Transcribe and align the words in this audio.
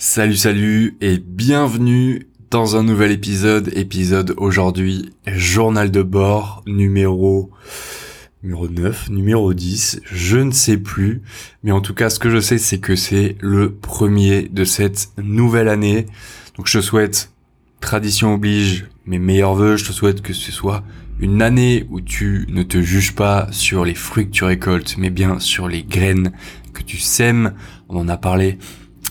Salut 0.00 0.36
salut 0.36 0.96
et 1.00 1.18
bienvenue 1.18 2.28
dans 2.52 2.76
un 2.76 2.84
nouvel 2.84 3.10
épisode, 3.10 3.72
épisode 3.74 4.32
aujourd'hui, 4.36 5.10
journal 5.26 5.90
de 5.90 6.02
bord 6.02 6.62
numéro 6.68 7.50
numéro 8.44 8.68
9, 8.68 9.10
numéro 9.10 9.52
10, 9.52 10.02
je 10.04 10.38
ne 10.38 10.52
sais 10.52 10.76
plus, 10.76 11.20
mais 11.64 11.72
en 11.72 11.80
tout 11.80 11.94
cas 11.94 12.10
ce 12.10 12.20
que 12.20 12.30
je 12.30 12.38
sais 12.38 12.58
c'est 12.58 12.78
que 12.78 12.94
c'est 12.94 13.34
le 13.40 13.72
premier 13.72 14.42
de 14.42 14.62
cette 14.62 15.08
nouvelle 15.20 15.68
année. 15.68 16.06
Donc 16.56 16.68
je 16.68 16.78
te 16.78 16.84
souhaite, 16.84 17.32
tradition 17.80 18.34
oblige, 18.34 18.86
mes 19.04 19.18
meilleurs 19.18 19.56
voeux, 19.56 19.76
je 19.76 19.84
te 19.84 19.92
souhaite 19.92 20.22
que 20.22 20.32
ce 20.32 20.52
soit 20.52 20.84
une 21.18 21.42
année 21.42 21.86
où 21.90 22.00
tu 22.00 22.46
ne 22.50 22.62
te 22.62 22.80
juges 22.80 23.16
pas 23.16 23.48
sur 23.50 23.84
les 23.84 23.96
fruits 23.96 24.26
que 24.26 24.32
tu 24.32 24.44
récoltes, 24.44 24.94
mais 24.96 25.10
bien 25.10 25.40
sur 25.40 25.66
les 25.66 25.82
graines 25.82 26.30
que 26.72 26.84
tu 26.84 26.98
sèmes. 26.98 27.54
On 27.88 27.96
en 27.96 28.08
a 28.08 28.16
parlé 28.16 28.58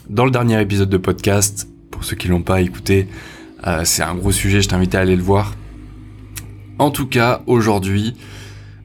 dans 0.10 0.26
le 0.26 0.32
dernier 0.32 0.62
épisode 0.62 0.90
de 0.90 0.98
podcast. 0.98 1.68
Pour 1.92 2.04
ceux 2.04 2.16
qui 2.16 2.28
l'ont 2.28 2.42
pas 2.42 2.62
écouté, 2.62 3.08
euh, 3.66 3.84
c'est 3.86 4.04
un 4.04 4.16
gros 4.16 4.32
sujet, 4.32 4.62
je 4.62 4.70
t'invite 4.70 4.96
à 4.96 5.00
aller 5.00 5.16
le 5.16 5.24
voir. 5.24 5.56
En 6.80 6.92
tout 6.92 7.08
cas, 7.08 7.42
aujourd'hui, 7.48 8.16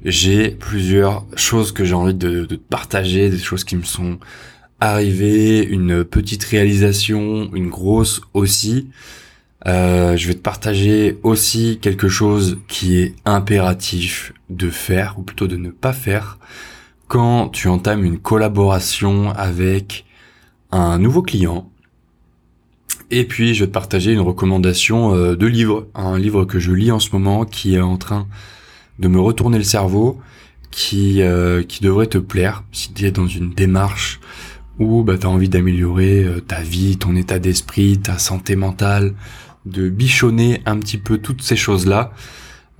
j'ai 0.04 0.50
plusieurs 0.50 1.26
choses 1.36 1.72
que 1.72 1.84
j'ai 1.84 1.94
envie 1.94 2.14
de, 2.14 2.46
de, 2.46 2.56
partager, 2.56 3.30
des 3.30 3.38
choses 3.38 3.64
qui 3.64 3.76
me 3.76 3.82
sont 3.82 4.18
arrivées, 4.80 5.64
une 5.64 6.04
petite 6.04 6.42
réalisation, 6.44 7.50
une 7.54 7.68
grosse 7.68 8.22
aussi. 8.34 8.88
Euh, 9.66 10.16
je 10.16 10.26
vais 10.26 10.34
te 10.34 10.40
partager 10.40 11.18
aussi 11.22 11.78
quelque 11.80 12.08
chose 12.08 12.58
qui 12.66 12.98
est 12.98 13.14
impératif 13.24 14.32
de 14.50 14.70
faire, 14.70 15.14
ou 15.18 15.22
plutôt 15.22 15.46
de 15.46 15.56
ne 15.56 15.70
pas 15.70 15.92
faire, 15.92 16.38
quand 17.06 17.48
tu 17.48 17.68
entames 17.68 18.04
une 18.04 18.18
collaboration 18.18 19.30
avec 19.30 20.04
un 20.72 20.98
nouveau 20.98 21.22
client. 21.22 21.70
Et 23.10 23.24
puis 23.24 23.54
je 23.54 23.60
vais 23.60 23.66
te 23.66 23.72
partager 23.72 24.12
une 24.12 24.20
recommandation 24.20 25.14
euh, 25.14 25.36
de 25.36 25.46
livre, 25.46 25.86
un 25.94 26.18
livre 26.18 26.46
que 26.46 26.58
je 26.58 26.72
lis 26.72 26.90
en 26.90 26.98
ce 26.98 27.10
moment 27.12 27.44
qui 27.44 27.74
est 27.74 27.80
en 27.80 27.98
train 27.98 28.26
de 28.98 29.06
me 29.06 29.20
retourner 29.20 29.58
le 29.58 29.64
cerveau, 29.64 30.18
qui 30.70 31.20
euh, 31.20 31.62
qui 31.62 31.82
devrait 31.82 32.06
te 32.06 32.18
plaire 32.18 32.64
si 32.72 32.92
tu 32.92 33.04
es 33.04 33.10
dans 33.10 33.26
une 33.26 33.50
démarche 33.50 34.18
où 34.78 35.04
bah, 35.04 35.18
tu 35.18 35.26
as 35.26 35.30
envie 35.30 35.50
d'améliorer 35.50 36.24
euh, 36.24 36.40
ta 36.40 36.62
vie, 36.62 36.96
ton 36.96 37.14
état 37.14 37.38
d'esprit, 37.38 37.98
ta 37.98 38.16
santé 38.16 38.56
mentale, 38.56 39.12
de 39.66 39.90
bichonner 39.90 40.62
un 40.64 40.78
petit 40.78 40.98
peu 40.98 41.18
toutes 41.18 41.42
ces 41.42 41.56
choses-là. 41.56 42.12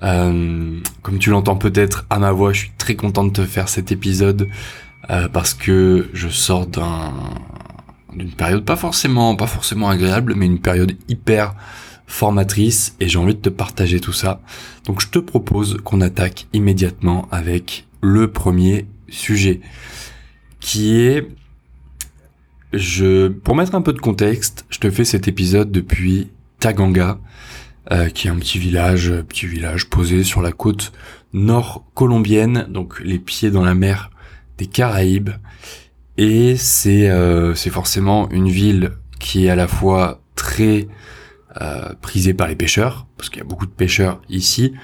comme 0.01 1.19
tu 1.21 1.31
l'entends 1.31 1.57
peut-être 1.57 2.07
à 2.09 2.19
ma 2.19 2.33
voix, 2.33 2.53
je 2.55 2.61
suis 2.61 2.73
très 2.79 2.97
content 2.97 3.25
de 3.25 3.33
te 3.33 3.45
faire 3.45 3.69
cet 3.69 3.93
épisode 3.93 4.49
parce 5.33 5.55
que 5.55 6.09
je 6.13 6.29
sors 6.29 6.67
d'un 6.67 7.13
d'une 8.15 8.33
période 8.33 8.65
pas 8.65 8.77
forcément 8.77 9.35
pas 9.37 9.47
forcément 9.47 9.89
agréable 9.89 10.35
mais 10.37 10.47
une 10.47 10.61
période 10.61 10.97
hyper 11.09 11.55
formatrice 12.07 12.95
et 13.01 13.09
j'ai 13.09 13.19
envie 13.19 13.35
de 13.35 13.41
te 13.41 13.49
partager 13.49 13.99
tout 13.99 14.13
ça. 14.13 14.41
Donc 14.85 15.01
je 15.01 15.09
te 15.09 15.19
propose 15.19 15.79
qu'on 15.83 16.01
attaque 16.01 16.47
immédiatement 16.53 17.27
avec 17.31 17.87
le 18.03 18.31
premier 18.31 18.87
sujet 19.09 19.61
qui 20.61 20.97
est 21.01 21.27
je 22.73 23.29
pour 23.29 23.55
mettre 23.55 23.75
un 23.75 23.83
peu 23.83 23.93
de 23.93 23.99
contexte, 23.99 24.65
je 24.69 24.79
te 24.79 24.91
fais 24.91 25.05
cet 25.05 25.29
épisode 25.29 25.71
depuis 25.71 26.31
Taganga 26.61 27.19
euh, 27.91 28.09
qui 28.09 28.29
est 28.29 28.31
un 28.31 28.37
petit 28.37 28.59
village 28.59 29.13
petit 29.29 29.47
village 29.47 29.89
posé 29.89 30.23
sur 30.23 30.43
la 30.43 30.53
côte 30.53 30.93
nord 31.33 31.85
colombienne, 31.95 32.67
donc 32.69 33.01
les 33.01 33.19
pieds 33.19 33.51
dans 33.51 33.65
la 33.65 33.75
mer 33.75 34.11
des 34.59 34.67
Caraïbes 34.67 35.31
et 36.17 36.57
c'est 36.57 37.11
euh, 37.11 37.55
c'est 37.55 37.71
forcément 37.71 38.29
une 38.31 38.49
ville 38.49 38.93
qui 39.19 39.47
est 39.47 39.51
à 39.51 39.57
la 39.57 39.69
fois 39.69 40.21
très 40.35 40.89
euh, 41.61 41.93
prisée 42.01 42.35
par 42.35 42.49
les 42.49 42.57
pêcheurs, 42.57 43.07
parce 43.17 43.29
qu'il 43.29 43.39
y 43.39 43.43
a 43.43 43.49
beaucoup 43.49 43.67
de 43.67 43.73
pêcheurs 43.73 44.21
ici, 44.29 44.75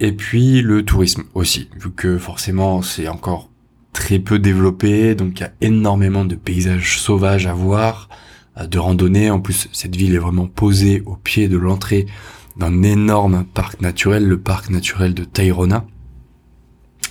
et 0.00 0.12
puis 0.12 0.62
le 0.62 0.84
tourisme 0.84 1.24
aussi, 1.34 1.68
vu 1.76 1.90
que 1.92 2.18
forcément 2.18 2.82
c'est 2.82 3.08
encore 3.08 3.50
très 3.92 4.18
peu 4.18 4.38
développé, 4.38 5.14
donc 5.14 5.38
il 5.38 5.42
y 5.42 5.46
a 5.46 5.52
énormément 5.60 6.24
de 6.24 6.34
paysages 6.34 6.98
sauvages 6.98 7.46
à 7.46 7.52
voir, 7.52 8.08
euh, 8.58 8.66
de 8.66 8.78
randonnées. 8.78 9.30
En 9.30 9.40
plus, 9.40 9.68
cette 9.72 9.96
ville 9.96 10.14
est 10.14 10.18
vraiment 10.18 10.46
posée 10.46 11.02
au 11.06 11.16
pied 11.16 11.48
de 11.48 11.56
l'entrée 11.56 12.06
d'un 12.56 12.82
énorme 12.82 13.44
parc 13.44 13.80
naturel, 13.80 14.26
le 14.26 14.38
parc 14.38 14.70
naturel 14.70 15.14
de 15.14 15.24
Tayrona. 15.24 15.86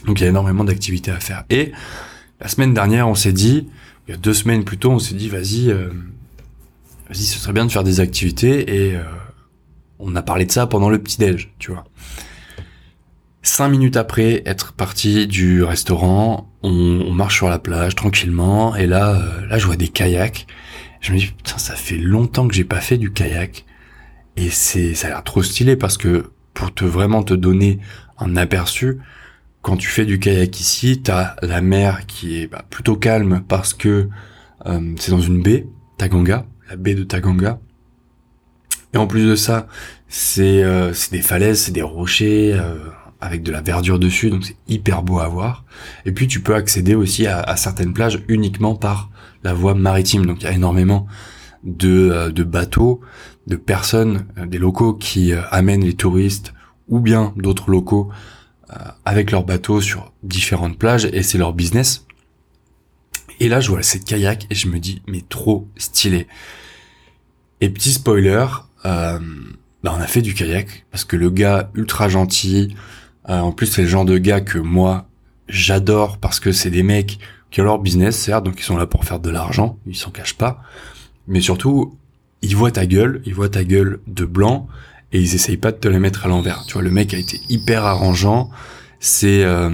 Donc 0.05 0.19
il 0.19 0.23
y 0.23 0.25
a 0.25 0.29
énormément 0.29 0.63
d'activités 0.63 1.11
à 1.11 1.19
faire. 1.19 1.43
Et 1.49 1.71
la 2.41 2.47
semaine 2.47 2.73
dernière, 2.73 3.07
on 3.07 3.15
s'est 3.15 3.33
dit, 3.33 3.67
il 4.07 4.11
y 4.11 4.13
a 4.13 4.17
deux 4.17 4.33
semaines 4.33 4.63
plus 4.63 4.77
tôt, 4.77 4.91
on 4.91 4.99
s'est 4.99 5.13
dit, 5.13 5.29
vas-y, 5.29 5.69
euh, 5.69 5.89
vas-y, 7.07 7.23
ce 7.23 7.37
serait 7.37 7.53
bien 7.53 7.65
de 7.65 7.71
faire 7.71 7.83
des 7.83 7.99
activités 7.99 8.87
et 8.87 8.95
euh, 8.95 9.03
on 9.99 10.15
a 10.15 10.23
parlé 10.23 10.45
de 10.45 10.51
ça 10.51 10.65
pendant 10.65 10.89
le 10.89 10.97
petit-déj, 10.97 11.53
tu 11.59 11.71
vois. 11.71 11.85
Cinq 13.43 13.69
minutes 13.69 13.95
après 13.95 14.41
être 14.45 14.73
parti 14.73 15.27
du 15.27 15.63
restaurant, 15.63 16.51
on, 16.63 17.11
marche 17.11 17.37
sur 17.37 17.49
la 17.49 17.59
plage 17.59 17.95
tranquillement 17.95 18.75
et 18.75 18.87
là, 18.87 19.15
euh, 19.15 19.45
là, 19.47 19.57
je 19.59 19.65
vois 19.65 19.75
des 19.75 19.87
kayaks. 19.87 20.47
Je 20.99 21.13
me 21.13 21.17
dis, 21.17 21.27
putain, 21.27 21.57
ça 21.57 21.75
fait 21.75 21.97
longtemps 21.97 22.47
que 22.47 22.55
j'ai 22.55 22.63
pas 22.63 22.81
fait 22.81 22.97
du 22.97 23.11
kayak 23.11 23.65
et 24.35 24.49
c'est, 24.49 24.93
ça 24.95 25.07
a 25.07 25.09
l'air 25.11 25.23
trop 25.23 25.43
stylé 25.43 25.75
parce 25.75 25.97
que 25.97 26.31
pour 26.53 26.73
te 26.73 26.85
vraiment 26.85 27.23
te 27.23 27.33
donner 27.33 27.79
un 28.19 28.35
aperçu, 28.35 28.99
quand 29.61 29.77
tu 29.77 29.87
fais 29.87 30.05
du 30.05 30.19
kayak 30.19 30.59
ici, 30.59 31.01
t'as 31.01 31.35
la 31.41 31.61
mer 31.61 32.05
qui 32.07 32.41
est 32.41 32.47
bah, 32.47 32.65
plutôt 32.69 32.95
calme 32.95 33.43
parce 33.47 33.73
que 33.73 34.09
euh, 34.65 34.93
c'est 34.97 35.11
dans 35.11 35.21
une 35.21 35.41
baie, 35.41 35.67
Taganga, 35.97 36.45
la 36.69 36.75
baie 36.75 36.95
de 36.95 37.03
Taganga. 37.03 37.59
Et 38.93 38.97
en 38.97 39.07
plus 39.07 39.25
de 39.25 39.35
ça, 39.35 39.67
c'est 40.07 40.63
euh, 40.63 40.93
des 41.11 41.21
falaises, 41.21 41.61
c'est 41.61 41.71
des 41.71 41.81
rochers 41.81 42.53
euh, 42.53 42.79
avec 43.21 43.43
de 43.43 43.51
la 43.51 43.61
verdure 43.61 43.99
dessus, 43.99 44.29
donc 44.29 44.45
c'est 44.45 44.57
hyper 44.67 45.03
beau 45.03 45.19
à 45.19 45.27
voir. 45.27 45.63
Et 46.05 46.11
puis 46.11 46.27
tu 46.27 46.41
peux 46.41 46.55
accéder 46.55 46.95
aussi 46.95 47.27
à, 47.27 47.39
à, 47.39 47.55
certaines 47.55 47.93
plages 47.93 48.23
uniquement 48.27 48.75
par 48.75 49.09
la 49.43 49.53
voie 49.53 49.75
maritime, 49.75 50.25
donc 50.25 50.41
il 50.41 50.45
y 50.45 50.47
a 50.47 50.53
énormément 50.53 51.07
de, 51.63 52.31
de 52.31 52.43
bateaux, 52.43 53.01
de 53.45 53.55
personnes, 53.55 54.25
des 54.47 54.57
locaux 54.57 54.93
qui 54.93 55.33
amènent 55.51 55.83
les 55.83 55.93
touristes 55.93 56.53
ou 56.87 56.99
bien 56.99 57.33
d'autres 57.37 57.69
locaux 57.69 58.09
euh, 58.11 58.15
avec 59.05 59.31
leur 59.31 59.43
bateau 59.43 59.81
sur 59.81 60.13
différentes 60.23 60.77
plages 60.77 61.05
et 61.05 61.23
c'est 61.23 61.37
leur 61.37 61.53
business. 61.53 62.05
Et 63.39 63.49
là, 63.49 63.59
je 63.59 63.69
vois 63.69 63.81
cette 63.81 64.05
kayak 64.05 64.45
et 64.49 64.55
je 64.55 64.67
me 64.67 64.79
dis, 64.79 65.01
mais 65.07 65.21
trop 65.27 65.67
stylé. 65.75 66.27
Et 67.59 67.69
petit 67.69 67.91
spoiler, 67.91 68.45
euh, 68.85 69.19
bah 69.83 69.93
on 69.95 70.01
a 70.01 70.07
fait 70.07 70.21
du 70.21 70.33
kayak 70.33 70.85
parce 70.91 71.05
que 71.05 71.15
le 71.15 71.29
gars 71.29 71.69
ultra 71.73 72.07
gentil, 72.07 72.75
euh, 73.29 73.39
en 73.39 73.51
plus 73.51 73.67
c'est 73.67 73.83
le 73.83 73.87
genre 73.87 74.05
de 74.05 74.17
gars 74.17 74.41
que 74.41 74.57
moi 74.57 75.07
j'adore 75.47 76.17
parce 76.17 76.39
que 76.39 76.51
c'est 76.51 76.69
des 76.69 76.83
mecs 76.83 77.19
qui 77.49 77.61
ont 77.61 77.63
leur 77.63 77.79
business 77.79 78.17
certes, 78.17 78.45
donc 78.45 78.59
ils 78.59 78.63
sont 78.63 78.77
là 78.77 78.87
pour 78.87 79.05
faire 79.05 79.19
de 79.19 79.29
l'argent, 79.29 79.77
ils 79.85 79.95
s'en 79.95 80.11
cachent 80.11 80.37
pas, 80.37 80.61
mais 81.27 81.41
surtout 81.41 81.97
ils 82.41 82.55
voient 82.55 82.71
ta 82.71 82.85
gueule, 82.85 83.21
ils 83.25 83.35
voient 83.35 83.49
ta 83.49 83.63
gueule 83.63 83.99
de 84.07 84.25
blanc 84.25 84.67
et 85.11 85.19
ils 85.19 85.35
essayent 85.35 85.57
pas 85.57 85.71
de 85.71 85.77
te 85.77 85.87
les 85.87 85.99
mettre 85.99 86.25
à 86.25 86.29
l'envers. 86.29 86.63
Tu 86.65 86.73
vois, 86.73 86.81
le 86.81 86.91
mec 86.91 87.13
a 87.13 87.17
été 87.17 87.39
hyper 87.49 87.85
arrangeant. 87.85 88.49
C'est, 88.99 89.43
euh, 89.43 89.69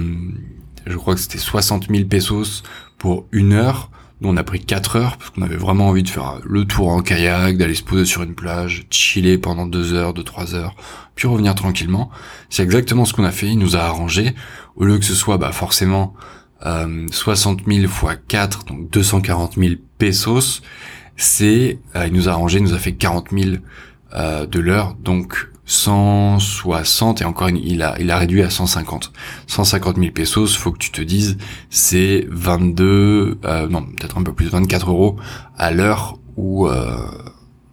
je 0.86 0.96
crois 0.96 1.14
que 1.14 1.20
c'était 1.20 1.38
60 1.38 1.88
000 1.90 2.08
pesos 2.08 2.62
pour 2.98 3.26
une 3.32 3.52
heure. 3.52 3.90
Nous, 4.20 4.28
on 4.28 4.36
a 4.36 4.42
pris 4.42 4.58
4 4.58 4.96
heures 4.96 5.16
parce 5.16 5.30
qu'on 5.30 5.42
avait 5.42 5.56
vraiment 5.56 5.88
envie 5.88 6.02
de 6.02 6.08
faire 6.08 6.40
le 6.44 6.64
tour 6.64 6.88
en 6.88 7.02
kayak, 7.02 7.56
d'aller 7.56 7.74
se 7.74 7.84
poser 7.84 8.04
sur 8.04 8.24
une 8.24 8.34
plage, 8.34 8.86
chiller 8.90 9.38
pendant 9.38 9.66
2 9.66 9.94
heures, 9.94 10.12
2-3 10.12 10.54
heures, 10.54 10.74
puis 11.14 11.28
revenir 11.28 11.54
tranquillement. 11.54 12.10
C'est 12.50 12.64
exactement 12.64 13.04
ce 13.04 13.12
qu'on 13.12 13.24
a 13.24 13.30
fait. 13.30 13.46
Il 13.46 13.58
nous 13.58 13.76
a 13.76 13.80
arrangé. 13.80 14.34
Au 14.74 14.84
lieu 14.84 14.98
que 14.98 15.04
ce 15.04 15.14
soit 15.14 15.38
bah, 15.38 15.52
forcément 15.52 16.14
euh, 16.66 17.06
60 17.12 17.60
000 17.68 17.86
fois 17.86 18.16
4, 18.16 18.64
donc 18.64 18.90
240 18.90 19.54
000 19.56 19.74
pesos, 19.98 20.62
c'est, 21.16 21.78
euh, 21.94 22.06
il 22.06 22.12
nous 22.12 22.28
a 22.28 22.32
arrangé, 22.32 22.58
il 22.58 22.64
nous 22.64 22.74
a 22.74 22.78
fait 22.78 22.94
40 22.94 23.28
000 23.30 23.56
euh, 24.14 24.46
de 24.46 24.60
l'heure, 24.60 24.94
donc 24.94 25.48
160 25.68 27.20
et 27.20 27.24
encore 27.26 27.50
il 27.50 27.82
a 27.82 28.00
il 28.00 28.10
a 28.10 28.16
réduit 28.16 28.42
à 28.42 28.48
150 28.48 29.12
150 29.48 29.96
000 29.98 30.12
pesos 30.12 30.56
faut 30.56 30.72
que 30.72 30.78
tu 30.78 30.90
te 30.90 31.02
dises 31.02 31.36
c'est 31.68 32.26
22 32.30 33.38
euh, 33.44 33.68
non 33.68 33.82
peut-être 33.82 34.16
un 34.16 34.22
peu 34.22 34.32
plus 34.32 34.46
24 34.46 34.88
euros 34.88 35.16
à 35.58 35.70
l'heure 35.70 36.18
où 36.38 36.66
euh, 36.68 36.96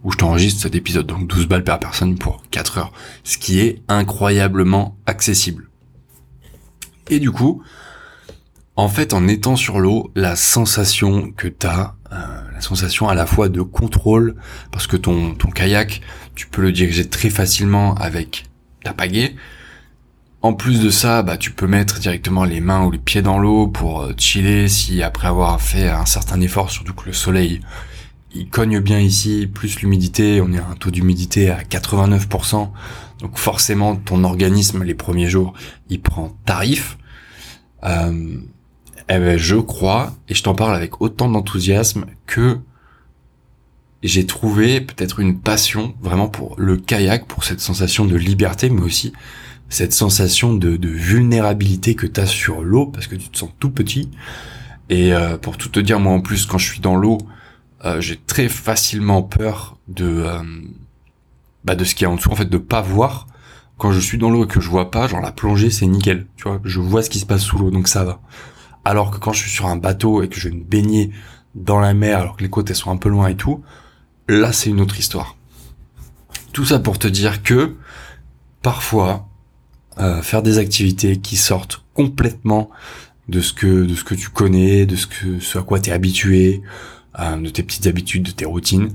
où 0.04 0.12
je 0.12 0.18
t'enregistre 0.18 0.62
cet 0.62 0.76
épisode. 0.76 1.08
Donc 1.08 1.28
12 1.28 1.48
balles 1.48 1.64
par 1.64 1.80
personne 1.80 2.18
pour 2.18 2.44
4 2.52 2.78
heures 2.80 2.92
ce 3.24 3.38
qui 3.38 3.60
est 3.60 3.82
incroyablement 3.88 4.98
accessible. 5.06 5.70
Et 7.10 7.20
du 7.20 7.32
coup 7.32 7.64
en 8.76 8.90
fait 8.90 9.14
en 9.14 9.26
étant 9.30 9.56
sur 9.56 9.80
l'eau 9.80 10.12
la 10.16 10.36
sensation 10.36 11.32
que 11.32 11.48
t'as 11.48 11.96
euh, 12.12 12.42
la 12.56 12.62
sensation 12.62 13.10
à 13.10 13.14
la 13.14 13.26
fois 13.26 13.50
de 13.50 13.62
contrôle 13.62 14.36
parce 14.72 14.88
que 14.88 14.96
ton 14.98 15.36
ton 15.36 15.50
kayak 15.50 16.02
tu 16.36 16.48
peux 16.48 16.62
le 16.62 16.72
diriger 16.72 17.08
très 17.08 17.30
facilement 17.30 17.96
avec 17.96 18.46
ta 18.84 18.94
pagaie. 18.94 19.36
En 20.42 20.54
plus 20.54 20.80
de 20.80 20.92
ça, 20.92 21.24
bah, 21.24 21.38
tu 21.38 21.52
peux 21.52 21.66
mettre 21.66 22.00
directement 22.00 22.44
les 22.44 22.62
mains 22.62 22.86
ou 22.86 22.92
les 22.92 23.00
pieds 23.00 23.24
dans 23.24 23.40
l'eau 23.40 23.68
pour 23.68 24.02
euh, 24.02 24.14
chiller 24.16 24.68
si 24.68 25.02
après 25.02 25.28
avoir 25.28 25.60
fait 25.60 25.90
un 25.90 26.06
certain 26.06 26.40
effort, 26.40 26.70
surtout 26.70 26.94
que 26.94 27.08
le 27.08 27.14
soleil, 27.14 27.62
il 28.36 28.48
cogne 28.50 28.80
bien 28.80 29.00
ici, 29.00 29.50
plus 29.52 29.80
l'humidité, 29.80 30.42
on 30.42 30.54
est 30.54 30.60
à 30.60 30.68
un 30.68 30.76
taux 30.76 30.92
d'humidité 30.92 31.50
à 31.50 31.64
89%, 31.64 32.70
donc 33.22 33.38
forcément 33.40 33.96
ton 33.96 34.24
organisme 34.24 34.84
les 34.84 34.94
premiers 34.94 35.30
jours, 35.30 35.54
il 35.90 36.00
prend 36.00 36.38
tarif. 36.46 37.00
Euh, 37.84 38.38
eh 39.10 39.20
ben, 39.20 39.38
je 39.38 39.56
crois, 39.56 40.16
et 40.30 40.34
je 40.34 40.44
t'en 40.44 40.56
parle 40.56 40.76
avec 40.76 41.02
autant 41.02 41.30
d'enthousiasme, 41.30 42.06
que 42.26 42.60
j'ai 44.04 44.26
trouvé 44.26 44.82
peut-être 44.82 45.20
une 45.20 45.40
passion 45.40 45.96
vraiment 46.02 46.28
pour 46.28 46.56
le 46.58 46.78
kayak, 46.78 47.26
pour 47.26 47.44
cette 47.44 47.60
sensation 47.60 48.06
de 48.06 48.16
liberté, 48.16 48.70
mais 48.70 48.82
aussi 48.82 49.14
cette 49.70 49.94
sensation 49.94 50.54
de, 50.54 50.78
vulnérabilité 50.88 51.96
que 51.96 52.06
tu 52.06 52.20
as 52.20 52.28
sur 52.28 52.62
l'eau, 52.62 52.86
parce 52.86 53.08
que 53.08 53.16
tu 53.16 53.30
te 53.30 53.38
sens 53.38 53.50
tout 53.60 53.72
petit. 53.72 54.12
Et 54.90 55.14
euh, 55.14 55.38
pour 55.38 55.58
tout 55.58 55.70
te 55.70 55.80
dire, 55.80 56.00
moi 56.00 56.14
en 56.14 56.22
plus, 56.22 56.46
quand 56.46 56.58
je 56.58 56.72
suis 56.72 56.80
dans 56.80 56.96
l'eau, 56.96 57.18
euh, 57.84 58.00
j'ai 58.00 58.18
très 58.18 58.48
facilement 58.48 59.24
peur 59.24 59.78
de 59.88 60.06
euh, 60.06 60.40
bah, 61.64 61.76
de 61.76 61.84
ce 61.84 61.96
qu'il 61.96 62.06
y 62.06 62.08
a 62.08 62.12
en 62.12 62.16
dessous, 62.16 62.32
en 62.32 62.36
fait, 62.36 62.50
de 62.50 62.58
pas 62.58 62.82
voir. 62.82 63.28
Quand 63.78 63.92
je 63.92 64.00
suis 64.00 64.18
dans 64.18 64.30
l'eau 64.30 64.46
et 64.46 64.48
que 64.48 64.62
je 64.62 64.70
vois 64.70 64.92
pas, 64.92 65.08
genre 65.08 65.20
la 65.20 65.32
plongée, 65.32 65.70
c'est 65.70 65.88
nickel, 65.88 66.28
tu 66.38 66.44
vois, 66.44 66.62
je 66.64 66.80
vois 66.80 67.02
ce 67.02 67.10
qui 67.10 67.20
se 67.20 67.26
passe 67.26 67.42
sous 67.42 67.58
l'eau, 67.58 67.72
donc 67.72 67.88
ça 67.88 68.06
va. 68.06 68.22
Alors 68.86 69.12
que 69.12 69.18
quand 69.18 69.34
je 69.34 69.42
suis 69.42 69.52
sur 69.52 69.66
un 69.66 69.78
bateau 69.78 70.22
et 70.22 70.30
que 70.30 70.40
je 70.40 70.48
vais 70.48 70.56
me 70.56 70.64
baigner 70.64 71.12
dans 71.56 71.80
la 71.80 71.94
mer 71.94 72.20
alors 72.20 72.38
que 72.38 72.44
les 72.44 72.50
côtes 72.50 72.72
sont 72.74 72.92
un 72.92 72.98
peu 72.98 73.10
loin 73.10 73.28
et 73.28 73.36
tout, 73.36 73.64
là 74.28 74.54
c'est 74.54 74.70
une 74.70 74.80
autre 74.80 75.00
histoire. 75.00 75.36
Tout 76.54 76.66
ça 76.66 76.80
pour 76.80 77.00
te 77.00 77.08
dire 77.08 77.44
que 77.44 77.76
parfois 78.62 79.28
euh, 79.98 80.22
faire 80.22 80.44
des 80.44 80.60
activités 80.60 81.18
qui 81.18 81.36
sortent 81.36 81.84
complètement 81.94 82.70
de 83.28 83.42
ce 83.42 83.54
que 83.54 83.86
de 83.86 83.96
ce 83.96 84.04
que 84.04 84.14
tu 84.14 84.30
connais, 84.30 84.86
de 84.86 84.96
ce 84.96 85.08
que 85.08 85.40
ce 85.40 85.58
à 85.58 85.64
quoi 85.64 85.80
tu 85.80 85.90
es 85.90 85.94
habitué, 85.94 86.62
euh, 87.20 87.38
de 87.38 87.50
tes 87.50 87.64
petites 87.64 87.88
habitudes, 87.88 88.24
de 88.24 88.32
tes 88.32 88.46
routines, 88.46 88.92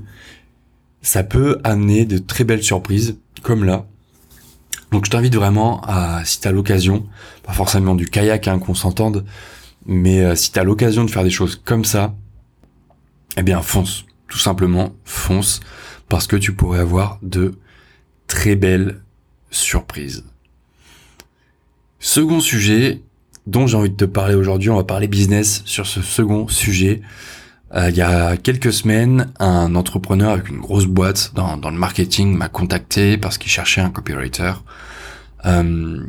ça 1.01 1.23
peut 1.23 1.59
amener 1.63 2.05
de 2.05 2.17
très 2.17 2.43
belles 2.43 2.63
surprises 2.63 3.17
comme 3.41 3.65
là. 3.65 3.85
Donc 4.91 5.05
je 5.05 5.11
t'invite 5.11 5.35
vraiment 5.35 5.81
à 5.81 6.23
si 6.25 6.39
tu 6.39 6.47
as 6.47 6.51
l'occasion, 6.51 7.07
pas 7.43 7.53
forcément 7.53 7.95
du 7.95 8.07
kayak 8.07 8.47
hein, 8.47 8.59
qu'on 8.59 8.75
s'entende, 8.75 9.25
mais 9.85 10.21
euh, 10.21 10.35
si 10.35 10.51
tu 10.51 10.59
as 10.59 10.63
l'occasion 10.63 11.03
de 11.03 11.09
faire 11.09 11.23
des 11.23 11.29
choses 11.29 11.55
comme 11.55 11.85
ça, 11.85 12.13
eh 13.37 13.43
bien 13.43 13.61
fonce, 13.61 14.05
tout 14.27 14.37
simplement 14.37 14.93
fonce, 15.05 15.59
parce 16.09 16.27
que 16.27 16.35
tu 16.35 16.53
pourrais 16.53 16.79
avoir 16.79 17.19
de 17.21 17.53
très 18.27 18.55
belles 18.55 19.01
surprises. 19.49 20.23
Second 21.99 22.39
sujet 22.39 23.01
dont 23.47 23.67
j'ai 23.67 23.77
envie 23.77 23.89
de 23.89 23.95
te 23.95 24.05
parler 24.05 24.35
aujourd'hui, 24.35 24.69
on 24.69 24.75
va 24.75 24.83
parler 24.83 25.07
business 25.07 25.61
sur 25.65 25.87
ce 25.87 26.01
second 26.01 26.47
sujet. 26.47 27.01
Euh, 27.73 27.89
il 27.89 27.95
y 27.95 28.01
a 28.01 28.37
quelques 28.37 28.73
semaines, 28.73 29.31
un 29.39 29.75
entrepreneur 29.75 30.31
avec 30.31 30.49
une 30.49 30.59
grosse 30.59 30.85
boîte 30.85 31.31
dans, 31.33 31.57
dans 31.57 31.71
le 31.71 31.77
marketing 31.77 32.35
m'a 32.35 32.49
contacté 32.49 33.17
parce 33.17 33.37
qu'il 33.37 33.51
cherchait 33.51 33.81
un 33.81 33.89
copywriter. 33.89 34.53
Euh, 35.45 36.03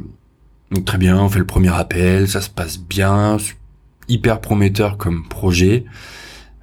donc 0.71 0.85
très 0.85 0.99
bien, 0.99 1.19
on 1.19 1.29
fait 1.29 1.39
le 1.39 1.47
premier 1.47 1.73
appel, 1.75 2.29
ça 2.29 2.41
se 2.41 2.51
passe 2.51 2.79
bien, 2.79 3.37
hyper 4.09 4.41
prometteur 4.41 4.97
comme 4.97 5.29
projet. 5.29 5.85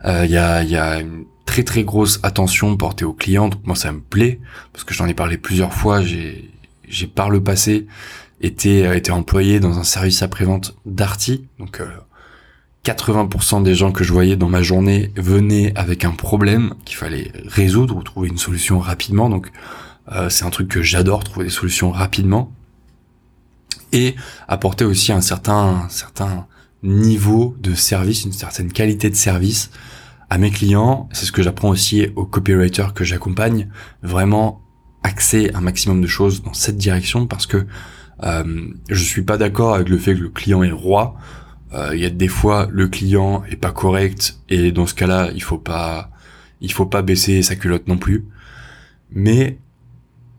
Euh, 0.05 0.25
il 0.25 0.31
y, 0.31 0.37
a, 0.37 0.63
y 0.63 0.75
a 0.75 0.99
une 0.99 1.25
très 1.45 1.63
très 1.63 1.83
grosse 1.83 2.19
attention 2.23 2.75
portée 2.77 3.05
aux 3.05 3.13
clients, 3.13 3.49
donc 3.49 3.65
moi 3.65 3.75
ça 3.75 3.91
me 3.91 3.99
plaît, 3.99 4.39
parce 4.71 4.83
que 4.83 4.93
j'en 4.93 5.07
ai 5.07 5.13
parlé 5.13 5.37
plusieurs 5.37 5.73
fois, 5.73 6.01
j'ai, 6.01 6.51
j'ai 6.87 7.07
par 7.07 7.29
le 7.29 7.43
passé 7.43 7.87
été, 8.41 8.85
euh, 8.85 8.95
été 8.95 9.11
employé 9.11 9.59
dans 9.59 9.77
un 9.77 9.83
service 9.83 10.21
après-vente 10.21 10.75
d'Arty, 10.85 11.47
donc 11.57 11.81
80% 12.85 13.59
euh, 13.59 13.63
des 13.63 13.75
gens 13.75 13.91
que 13.91 14.03
je 14.03 14.13
voyais 14.13 14.37
dans 14.37 14.47
ma 14.47 14.61
journée 14.61 15.11
venaient 15.17 15.73
avec 15.75 16.05
un 16.05 16.11
problème 16.11 16.75
qu'il 16.85 16.95
fallait 16.95 17.31
résoudre 17.45 17.97
ou 17.97 18.03
trouver 18.03 18.29
une 18.29 18.37
solution 18.37 18.79
rapidement, 18.79 19.29
donc 19.29 19.51
c'est 20.29 20.43
un 20.43 20.49
truc 20.49 20.69
que 20.69 20.81
j'adore, 20.81 21.23
trouver 21.23 21.45
des 21.45 21.51
solutions 21.51 21.91
rapidement. 21.91 22.51
Et 23.91 24.15
apporter 24.47 24.83
aussi 24.83 25.11
un 25.11 25.21
certain, 25.21 25.83
un 25.85 25.89
certain 25.89 26.47
niveau 26.83 27.55
de 27.59 27.73
service, 27.73 28.25
une 28.25 28.31
certaine 28.31 28.71
qualité 28.71 29.09
de 29.09 29.15
service 29.15 29.71
à 30.29 30.37
mes 30.37 30.51
clients. 30.51 31.09
C'est 31.11 31.25
ce 31.25 31.31
que 31.31 31.41
j'apprends 31.41 31.69
aussi 31.69 32.07
aux 32.15 32.25
copywriters 32.25 32.93
que 32.93 33.03
j'accompagne. 33.03 33.69
Vraiment 34.03 34.61
axer 35.03 35.51
un 35.53 35.61
maximum 35.61 36.01
de 36.01 36.07
choses 36.07 36.43
dans 36.43 36.53
cette 36.53 36.77
direction 36.77 37.25
parce 37.25 37.45
que 37.45 37.65
euh, 38.23 38.67
je 38.89 39.03
suis 39.03 39.21
pas 39.21 39.37
d'accord 39.37 39.75
avec 39.75 39.89
le 39.89 39.97
fait 39.97 40.13
que 40.13 40.21
le 40.21 40.29
client 40.29 40.63
est 40.63 40.71
roi. 40.71 41.15
Euh, 41.73 41.91
il 41.93 42.01
y 42.01 42.05
a 42.05 42.09
des 42.09 42.27
fois 42.27 42.67
le 42.71 42.87
client 42.87 43.43
est 43.49 43.55
pas 43.55 43.71
correct 43.71 44.39
et 44.49 44.71
dans 44.71 44.87
ce 44.87 44.95
cas-là 44.95 45.29
il 45.33 45.43
faut 45.43 45.59
pas 45.59 46.09
il 46.61 46.71
faut 46.71 46.87
pas 46.87 47.01
baisser 47.01 47.41
sa 47.41 47.55
culotte 47.55 47.87
non 47.87 47.97
plus. 47.97 48.25
Mais 49.11 49.59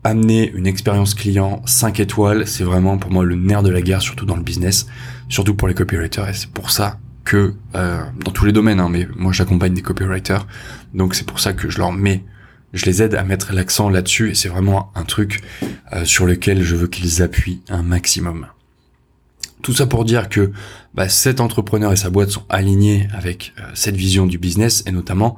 amener 0.03 0.51
une 0.51 0.67
expérience 0.67 1.13
client 1.13 1.61
5 1.65 1.99
étoiles, 1.99 2.47
c'est 2.47 2.63
vraiment 2.63 2.97
pour 2.97 3.11
moi 3.11 3.23
le 3.23 3.35
nerf 3.35 3.63
de 3.63 3.69
la 3.69 3.81
guerre, 3.81 4.01
surtout 4.01 4.25
dans 4.25 4.35
le 4.35 4.43
business, 4.43 4.87
surtout 5.31 5.55
pour 5.55 5.67
les 5.67 5.73
copywriters, 5.73 6.27
et 6.27 6.33
c'est 6.33 6.51
pour 6.51 6.71
ça 6.71 6.99
que, 7.23 7.53
euh, 7.75 8.01
dans 8.25 8.31
tous 8.31 8.45
les 8.45 8.51
domaines, 8.51 8.79
hein, 8.79 8.89
mais 8.89 9.07
moi 9.15 9.31
j'accompagne 9.31 9.73
des 9.73 9.81
copywriters, 9.81 10.45
donc 10.93 11.15
c'est 11.15 11.25
pour 11.25 11.39
ça 11.39 11.53
que 11.53 11.69
je 11.69 11.77
leur 11.77 11.93
mets, 11.93 12.23
je 12.73 12.85
les 12.85 13.01
aide 13.01 13.15
à 13.15 13.23
mettre 13.23 13.53
l'accent 13.53 13.89
là-dessus, 13.89 14.31
et 14.31 14.35
c'est 14.35 14.49
vraiment 14.49 14.91
un 14.93 15.03
truc 15.03 15.41
euh, 15.93 16.03
sur 16.03 16.25
lequel 16.25 16.61
je 16.63 16.75
veux 16.75 16.87
qu'ils 16.87 17.21
appuient 17.21 17.61
un 17.69 17.81
maximum. 17.81 18.47
Tout 19.61 19.73
ça 19.73 19.87
pour 19.87 20.03
dire 20.03 20.27
que 20.27 20.51
bah, 20.93 21.07
cet 21.07 21.39
entrepreneur 21.39 21.93
et 21.93 21.95
sa 21.95 22.09
boîte 22.09 22.31
sont 22.31 22.45
alignés 22.49 23.07
avec 23.13 23.53
euh, 23.57 23.63
cette 23.73 23.95
vision 23.95 24.25
du 24.25 24.37
business, 24.37 24.83
et 24.85 24.91
notamment 24.91 25.37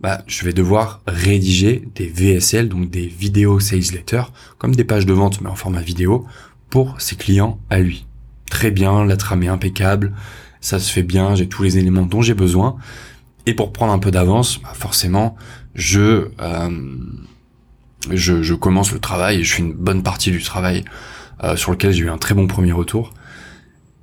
bah, 0.00 0.22
je 0.26 0.44
vais 0.46 0.54
devoir 0.54 1.02
rédiger 1.06 1.86
des 1.94 2.06
VSL, 2.06 2.70
donc 2.70 2.88
des 2.88 3.06
vidéos 3.06 3.60
sales 3.60 3.92
letters, 3.92 4.32
comme 4.56 4.74
des 4.74 4.84
pages 4.84 5.04
de 5.04 5.12
vente 5.12 5.42
mais 5.42 5.50
en 5.50 5.54
format 5.54 5.82
vidéo, 5.82 6.26
pour 6.70 6.98
ses 6.98 7.16
clients 7.16 7.60
à 7.68 7.80
lui. 7.80 8.06
Très 8.50 8.70
bien, 8.70 9.04
la 9.04 9.16
trame 9.16 9.42
est 9.42 9.48
impeccable, 9.48 10.12
ça 10.60 10.78
se 10.78 10.92
fait 10.92 11.02
bien, 11.02 11.34
j'ai 11.34 11.48
tous 11.48 11.62
les 11.62 11.78
éléments 11.78 12.06
dont 12.06 12.22
j'ai 12.22 12.34
besoin. 12.34 12.76
Et 13.46 13.54
pour 13.54 13.72
prendre 13.72 13.92
un 13.92 13.98
peu 13.98 14.10
d'avance, 14.10 14.60
bah 14.62 14.72
forcément, 14.74 15.36
je, 15.74 16.28
euh, 16.40 16.96
je, 18.10 18.42
je 18.42 18.54
commence 18.54 18.92
le 18.92 18.98
travail 18.98 19.40
et 19.40 19.44
je 19.44 19.54
fais 19.54 19.62
une 19.62 19.74
bonne 19.74 20.02
partie 20.02 20.30
du 20.30 20.42
travail 20.42 20.84
euh, 21.42 21.56
sur 21.56 21.72
lequel 21.72 21.92
j'ai 21.92 22.04
eu 22.04 22.10
un 22.10 22.18
très 22.18 22.34
bon 22.34 22.46
premier 22.46 22.72
retour. 22.72 23.12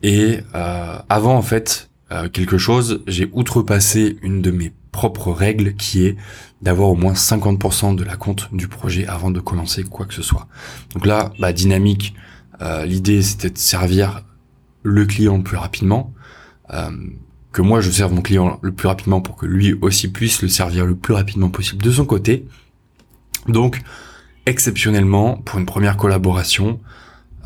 Et 0.04 0.40
euh, 0.56 0.98
avant 1.10 1.36
en 1.36 1.42
fait 1.42 1.90
euh, 2.12 2.30
quelque 2.30 2.58
chose, 2.58 3.02
j'ai 3.08 3.30
outrepassé 3.34 4.18
une 4.22 4.42
de 4.42 4.52
mes 4.52 4.74
propre 4.92 5.32
règle 5.32 5.76
qui 5.76 6.06
est 6.06 6.18
d'avoir 6.62 6.90
au 6.90 6.96
moins 6.96 7.14
50% 7.14 7.96
de 7.96 8.04
la 8.04 8.16
compte 8.16 8.54
du 8.54 8.68
projet 8.68 9.08
avant 9.08 9.32
de 9.32 9.40
commencer 9.40 9.84
quoi 9.84 10.06
que 10.06 10.14
ce 10.14 10.22
soit. 10.22 10.48
Donc 10.94 11.06
là, 11.06 11.32
bah, 11.40 11.54
dynamique, 11.54 12.14
euh, 12.62 12.86
l'idée 12.86 13.22
c'était 13.22 13.50
de 13.50 13.58
servir 13.58 14.24
le 14.84 15.06
client 15.06 15.38
le 15.38 15.44
plus 15.44 15.58
rapidement, 15.58 16.14
euh, 16.74 16.90
que 17.52 17.62
moi 17.62 17.82
je 17.82 17.92
serve 17.92 18.14
mon 18.14 18.22
client 18.22 18.60
le 18.62 18.72
plus 18.72 18.88
rapidement 18.88 19.22
pour 19.22 19.36
que 19.36 19.46
lui 19.46 19.74
aussi 19.82 20.12
puisse 20.12 20.42
le 20.42 20.48
servir 20.48 20.86
le 20.86 20.96
plus 20.96 21.14
rapidement 21.14 21.50
possible 21.50 21.84
de 21.84 21.92
son 21.92 22.06
côté. 22.06 22.46
Donc, 23.48 23.82
exceptionnellement, 24.46 25.38
pour 25.38 25.60
une 25.60 25.66
première 25.66 25.98
collaboration, 25.98 26.80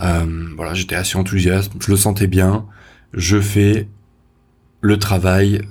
euh, 0.02 0.48
voilà, 0.56 0.74
j'étais 0.74 0.96
assez 0.96 1.18
enthousiaste, 1.18 1.72
je 1.80 1.90
le 1.90 1.98
sentais 1.98 2.28
bien, 2.28 2.66
je 3.14 3.40
fais 3.40 3.88
le 4.82 5.00
travail 5.00 5.62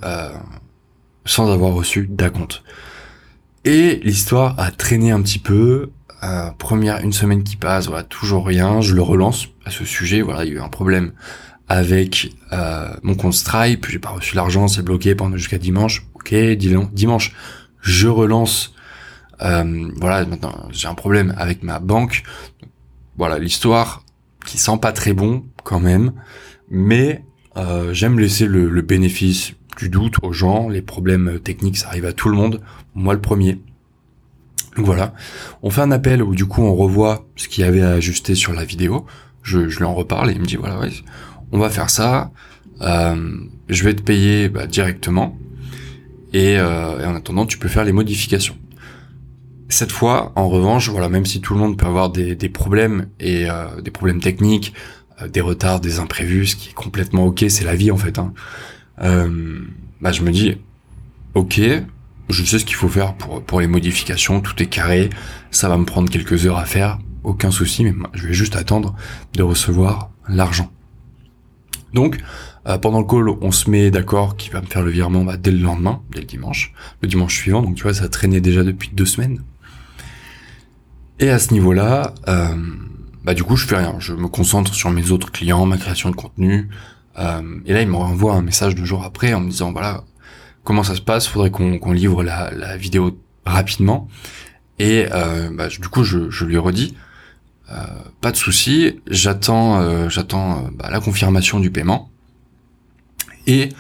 sans 1.25 1.50
avoir 1.50 1.73
reçu 1.73 2.06
d'acompte. 2.06 2.62
Et 3.64 4.00
l'histoire 4.02 4.59
a 4.59 4.71
traîné 4.71 5.11
un 5.11 5.23
petit 5.23 5.38
peu. 5.38 5.90
Euh, 6.23 6.50
première 6.59 7.00
une 7.00 7.12
semaine 7.12 7.42
qui 7.42 7.56
passe, 7.56 7.87
voilà, 7.87 8.02
toujours 8.02 8.47
rien. 8.47 8.80
Je 8.80 8.94
le 8.94 9.02
relance 9.02 9.49
à 9.64 9.71
ce 9.71 9.85
sujet. 9.85 10.21
Voilà, 10.23 10.44
il 10.44 10.52
y 10.52 10.56
a 10.56 10.61
eu 10.61 10.61
un 10.61 10.68
problème 10.68 11.12
avec 11.68 12.33
euh, 12.52 12.88
mon 13.02 13.14
compte 13.14 13.35
Stripe. 13.35 13.87
J'ai 13.88 13.99
pas 13.99 14.11
reçu 14.11 14.37
l'argent, 14.37 14.68
c'est 14.68 14.83
bloqué 14.83 15.14
pendant 15.14 15.37
jusqu'à 15.37 15.59
dimanche. 15.59 16.06
Ok, 16.14 16.35
dimanche, 16.35 17.33
je 17.80 18.09
relance. 18.09 18.75
Euh, 19.42 19.90
voilà, 20.00 20.25
maintenant 20.25 20.68
j'ai 20.71 20.88
un 20.88 20.94
problème 20.94 21.35
avec 21.37 21.62
ma 21.62 21.80
banque. 21.80 22.23
Voilà, 23.16 23.38
l'histoire 23.38 24.04
qui 24.47 24.59
sent 24.59 24.78
pas 24.80 24.92
très 24.92 25.12
bon 25.12 25.44
quand 25.62 25.80
même, 25.80 26.12
mais 26.71 27.25
euh, 27.56 27.92
j'aime 27.92 28.18
laisser 28.18 28.47
le, 28.47 28.68
le 28.68 28.83
bénéfice 28.83 29.52
du 29.78 29.88
doute 29.88 30.16
aux 30.23 30.33
gens, 30.33 30.68
les 30.68 30.83
problèmes 30.83 31.38
techniques, 31.40 31.78
ça 31.78 31.88
arrive 31.88 32.04
à 32.04 32.12
tout 32.12 32.28
le 32.28 32.37
monde, 32.37 32.61
moi 32.94 33.14
le 33.14 33.21
premier. 33.21 33.61
Donc 34.76 34.87
voilà, 34.87 35.14
on 35.62 35.71
fait 35.71 35.80
un 35.83 35.90
appel 35.92 36.23
où 36.23 36.35
du 36.35 36.47
coup 36.47 36.62
on 36.62 36.75
revoit 36.75 37.26
ce 37.37 37.49
qu'il 37.49 37.64
y 37.64 37.66
avait 37.66 37.83
à 37.83 37.90
ajuster 37.90 38.35
sur 38.35 38.52
la 38.52 38.64
vidéo, 38.64 39.06
je, 39.42 39.68
je 39.68 39.78
lui 39.78 39.85
en 39.85 39.94
reparle 39.94 40.30
et 40.30 40.35
il 40.35 40.40
me 40.40 40.47
dit 40.47 40.56
voilà, 40.56 40.80
ouais, 40.80 40.90
on 41.54 41.58
va 41.58 41.70
faire 41.70 41.88
ça, 41.88 42.32
euh, 42.82 43.38
je 43.68 43.84
vais 43.84 43.94
te 43.94 44.02
payer 44.02 44.49
bah, 44.49 44.66
directement 44.66 45.38
et, 46.32 46.58
euh, 46.58 47.00
et, 47.00 47.06
en 47.06 47.14
attendant 47.14 47.46
tu 47.46 47.58
peux 47.58 47.68
faire 47.68 47.84
les 47.84 47.92
modifications. 47.92 48.56
Cette 49.68 49.92
fois, 49.92 50.32
en 50.34 50.49
revanche, 50.49 50.90
voilà, 50.90 51.08
même 51.08 51.25
si 51.25 51.40
tout 51.40 51.54
le 51.54 51.61
monde 51.61 51.78
peut 51.78 51.87
avoir 51.87 52.11
des, 52.11 52.37
problèmes 52.49 53.06
et 53.18 53.49
euh, 53.49 53.80
des 53.80 53.90
problèmes 53.92 54.20
techniques, 54.20 54.75
des 55.32 55.40
retards, 55.40 55.80
des 55.80 56.00
imprévus, 56.00 56.46
ce 56.49 56.56
qui 56.56 56.70
est 56.70 56.75
complètement 56.75 57.25
ok, 57.25 57.44
c'est 57.49 57.64
la 57.64 57.76
vie 57.76 57.92
en 57.92 57.96
fait. 57.96 58.18
Hein. 58.18 58.34
Bah 60.00 60.12
je 60.12 60.23
me 60.23 60.32
dis, 60.32 60.58
ok, 61.34 61.61
je 62.28 62.44
sais 62.44 62.58
ce 62.58 62.64
qu'il 62.64 62.76
faut 62.76 62.88
faire 62.88 63.14
pour, 63.14 63.42
pour 63.42 63.61
les 63.61 63.68
modifications, 63.68 64.40
tout 64.40 64.61
est 64.61 64.66
carré, 64.66 65.08
ça 65.52 65.68
va 65.68 65.78
me 65.78 65.84
prendre 65.84 66.11
quelques 66.11 66.46
heures 66.46 66.58
à 66.58 66.66
faire, 66.66 66.99
aucun 67.23 67.52
souci, 67.52 67.84
mais 67.84 67.94
je 68.12 68.26
vais 68.26 68.34
juste 68.34 68.56
attendre 68.56 68.94
de 69.34 69.42
recevoir 69.44 70.11
l'argent. 70.28 70.70
Donc, 71.94 72.18
euh, 72.66 72.76
pendant 72.76 72.98
le 72.98 73.06
call, 73.06 73.28
on 73.40 73.52
se 73.52 73.70
met 73.70 73.90
d'accord 73.90 74.36
qu'il 74.36 74.52
va 74.52 74.60
me 74.60 74.66
faire 74.66 74.82
le 74.82 74.90
virement 74.90 75.24
bah, 75.24 75.36
dès 75.36 75.52
le 75.52 75.58
lendemain, 75.58 76.02
dès 76.12 76.20
le 76.20 76.26
dimanche, 76.26 76.74
le 77.00 77.08
dimanche 77.08 77.34
suivant, 77.34 77.62
donc 77.62 77.76
tu 77.76 77.84
vois, 77.84 77.94
ça 77.94 78.08
traînait 78.08 78.40
déjà 78.40 78.64
depuis 78.64 78.90
deux 78.92 79.06
semaines. 79.06 79.42
Et 81.20 81.30
à 81.30 81.38
ce 81.38 81.52
niveau-là, 81.52 82.12
euh, 82.28 82.48
bah 83.22 83.34
du 83.34 83.44
coup, 83.44 83.56
je 83.56 83.64
fais 83.64 83.76
rien, 83.76 83.94
je 84.00 84.12
me 84.12 84.26
concentre 84.26 84.74
sur 84.74 84.90
mes 84.90 85.12
autres 85.12 85.30
clients, 85.30 85.64
ma 85.66 85.78
création 85.78 86.10
de 86.10 86.16
contenu, 86.16 86.68
euh, 87.18 87.42
et 87.64 87.72
là, 87.72 87.80
il 87.80 87.88
me 87.88 87.96
renvoie 87.96 88.34
un 88.34 88.42
message 88.42 88.74
deux 88.74 88.84
jours 88.84 89.04
après 89.04 89.32
en 89.32 89.40
me 89.40 89.48
disant, 89.48 89.70
voilà, 89.70 90.02
comment 90.64 90.82
ça 90.82 90.96
se 90.96 91.00
passe, 91.00 91.28
faudrait 91.28 91.50
qu'on 91.50 91.92
livre 91.92 92.24
la, 92.24 92.76
vidéo 92.76 93.16
rapidement. 93.46 94.08
Et 94.80 95.06
bah, 95.52 95.68
du 95.68 95.88
coup, 95.88 96.02
je, 96.02 96.44
lui 96.44 96.56
redis, 96.58 96.96
euh, 97.71 97.87
pas 98.21 98.30
de 98.30 98.37
souci, 98.37 99.00
j'attends, 99.09 99.80
euh, 99.80 100.09
j'attends 100.09 100.68
bah, 100.73 100.88
la 100.90 101.00
confirmation 101.00 101.61
du 101.61 101.71
paiement. 101.71 102.11
Et 103.47 103.71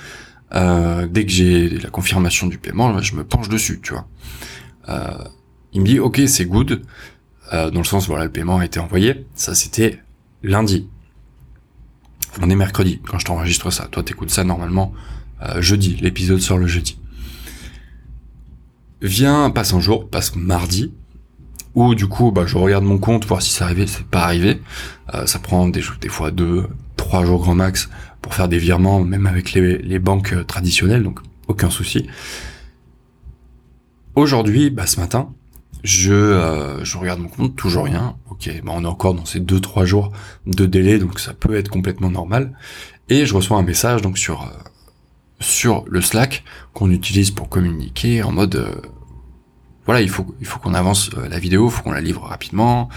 dès 0.52 1.26
que 1.26 1.32
j'ai 1.32 1.68
la 1.68 1.90
confirmation 1.90 2.46
du 2.46 2.58
paiement, 2.58 3.00
je 3.00 3.16
me 3.16 3.24
penche 3.24 3.48
dessus, 3.48 3.80
tu 3.82 3.92
vois. 3.92 4.06
il 5.72 5.80
me 5.80 5.86
dit, 5.86 5.98
ok, 5.98 6.20
c'est 6.26 6.44
good, 6.44 6.82
dans 7.50 7.70
le 7.72 7.84
sens, 7.84 8.06
voilà, 8.06 8.24
le 8.24 8.30
paiement 8.30 8.58
a 8.58 8.64
été 8.64 8.78
envoyé. 8.78 9.26
Ça, 9.34 9.54
c'était 9.54 10.00
lundi. 10.44 10.86
On 12.40 12.50
est 12.50 12.54
mercredi 12.54 13.00
quand 13.04 13.18
je 13.18 13.24
t'enregistre 13.24 13.70
ça. 13.70 13.88
Toi, 13.88 14.02
t'écoutes 14.02 14.30
ça 14.30 14.44
normalement 14.44 14.92
euh, 15.42 15.60
jeudi, 15.60 15.96
l'épisode 16.00 16.40
sort 16.40 16.58
le 16.58 16.66
jeudi. 16.66 16.98
Vient, 19.02 19.50
passe 19.50 19.74
un 19.74 19.80
jour, 19.80 20.08
passe 20.08 20.34
mardi, 20.36 20.94
où 21.74 21.94
du 21.94 22.06
coup, 22.06 22.30
bah, 22.30 22.44
je 22.46 22.56
regarde 22.56 22.84
mon 22.84 22.98
compte, 22.98 23.26
voir 23.26 23.42
si 23.42 23.50
c'est 23.50 23.64
arrivé, 23.64 23.86
c'est 23.86 24.06
pas 24.06 24.24
arrivé. 24.24 24.60
Euh, 25.14 25.26
ça 25.26 25.38
prend 25.38 25.68
des, 25.68 25.82
fois 25.82 26.30
deux, 26.30 26.66
trois 26.96 27.24
jours 27.24 27.40
grand 27.40 27.54
max 27.54 27.88
pour 28.22 28.34
faire 28.34 28.48
des 28.48 28.58
virements, 28.58 29.00
même 29.00 29.26
avec 29.26 29.52
les, 29.52 29.98
banques 29.98 30.32
euh, 30.32 30.44
traditionnelles, 30.44 31.02
donc 31.02 31.20
aucun 31.48 31.70
souci. 31.70 32.06
Aujourd'hui, 34.14 34.70
bah, 34.70 34.86
ce 34.86 35.00
matin, 35.00 35.30
je, 35.82 36.80
je 36.82 36.96
regarde 36.96 37.20
mon 37.20 37.28
compte, 37.28 37.56
toujours 37.56 37.84
rien. 37.84 38.16
Ok, 38.30 38.50
bah, 38.64 38.72
on 38.74 38.84
est 38.84 38.88
encore 38.88 39.14
dans 39.14 39.26
ces 39.26 39.40
deux 39.40 39.60
trois 39.60 39.84
jours 39.84 40.12
de 40.46 40.66
délai, 40.66 40.98
donc 40.98 41.18
ça 41.18 41.34
peut 41.34 41.56
être 41.56 41.68
complètement 41.68 42.10
normal. 42.10 42.56
Et 43.08 43.26
je 43.26 43.34
reçois 43.34 43.58
un 43.58 43.62
message 43.62 44.00
donc 44.00 44.16
sur 44.16 44.48
sur 45.40 45.84
le 45.88 46.00
Slack 46.00 46.44
qu'on 46.72 46.90
utilise 46.90 47.30
pour 47.30 47.48
communiquer 47.48 48.22
en 48.22 48.32
mode 48.32 48.56
euh, 48.56 48.74
voilà 49.86 50.00
il 50.00 50.08
faut 50.08 50.24
qu'on 50.24 50.74
avance 50.74 51.10
euh, 51.16 51.28
la 51.28 51.38
vidéo, 51.38 51.68
il 51.68 51.72
faut 51.72 51.82
qu'on 51.82 51.92
la 51.92 52.00
livre 52.00 52.22
rapidement, 52.22 52.88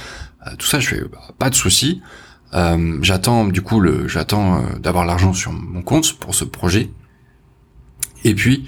euh, 0.46 0.51
tout 0.58 0.65
ça 0.65 0.79
je 0.79 0.88
fais 0.88 1.01
bah, 1.01 1.22
pas 1.38 1.50
de 1.50 1.56
souci. 1.56 2.01
j'attends 3.01 3.46
du 3.46 3.62
coup 3.62 3.79
le 3.79 4.08
j'attends 4.08 4.63
d'avoir 4.79 5.06
l'argent 5.06 5.34
sur 5.34 5.51
mon 5.51 5.82
compte 5.82 6.17
pour 6.20 6.34
ce 6.34 6.46
projet. 6.46 6.89
Et 8.24 8.34
puis 8.34 8.67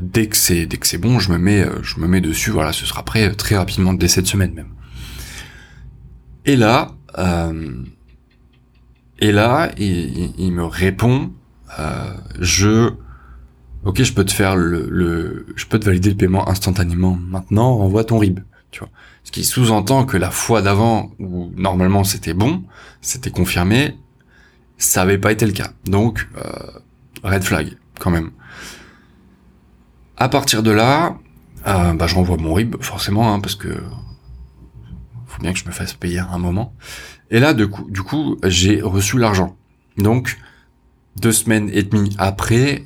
dès 0.00 0.26
que 0.26 0.36
c'est 0.36 0.66
dès 0.66 0.76
que 0.76 0.86
c'est 0.86 0.98
bon, 0.98 1.18
je 1.18 1.30
me 1.32 1.38
mets 1.38 1.64
je 1.82 2.00
me 2.00 2.06
mets 2.08 2.20
dessus. 2.20 2.50
Voilà, 2.50 2.72
ce 2.72 2.84
sera 2.84 3.04
prêt 3.04 3.32
très 3.34 3.56
rapidement 3.56 3.94
dès 3.94 4.08
cette 4.08 4.26
semaine 4.26 4.52
même. 4.52 4.72
Et 6.44 6.56
là, 6.56 6.92
et 9.18 9.32
là, 9.32 9.70
il 9.78 10.52
me 10.52 10.64
répond 10.64 11.32
euh, 11.78 12.14
je 12.40 12.90
ok 13.86 14.02
je 14.02 14.12
peux 14.12 14.24
te 14.24 14.32
faire 14.32 14.56
le, 14.56 15.46
je 15.54 15.64
peux 15.64 15.78
te 15.78 15.86
valider 15.86 16.10
le 16.10 16.16
paiement 16.16 16.48
instantanément. 16.48 17.16
Maintenant 17.28 17.76
renvoie 17.76 18.04
ton 18.04 18.18
RIB 18.18 18.40
tu 18.72 18.80
vois. 18.80 18.90
Ce 19.24 19.30
qui 19.30 19.44
sous-entend 19.44 20.04
que 20.04 20.16
la 20.16 20.30
fois 20.30 20.60
d'avant 20.60 21.12
où 21.18 21.50
normalement 21.56 22.04
c'était 22.04 22.34
bon 22.34 22.64
c'était 23.00 23.30
confirmé 23.30 23.96
ça 24.76 25.02
avait 25.02 25.18
pas 25.18 25.32
été 25.32 25.46
le 25.46 25.52
cas. 25.52 25.70
Donc 25.86 26.28
euh, 26.36 26.52
red 27.22 27.44
flag 27.44 27.78
quand 27.98 28.10
même. 28.10 28.32
À 30.16 30.28
partir 30.28 30.62
de 30.62 30.72
là 30.72 31.16
euh, 31.66 31.92
bah, 31.94 32.06
je 32.08 32.16
renvoie 32.16 32.36
mon 32.36 32.54
RIB 32.54 32.76
forcément 32.82 33.32
hein, 33.32 33.40
parce 33.40 33.54
que 33.54 33.68
faut 35.28 35.40
bien 35.40 35.52
que 35.52 35.58
je 35.58 35.64
me 35.64 35.72
fasse 35.72 35.94
payer 35.94 36.18
à 36.18 36.28
un 36.32 36.38
moment. 36.38 36.74
Et 37.30 37.38
là 37.38 37.54
coup 37.54 37.88
du 37.88 38.02
coup 38.02 38.36
j'ai 38.42 38.82
reçu 38.82 39.16
l'argent. 39.16 39.56
Donc 39.96 40.38
deux 41.20 41.32
semaines 41.32 41.70
et 41.72 41.84
demie 41.84 42.14
après 42.18 42.84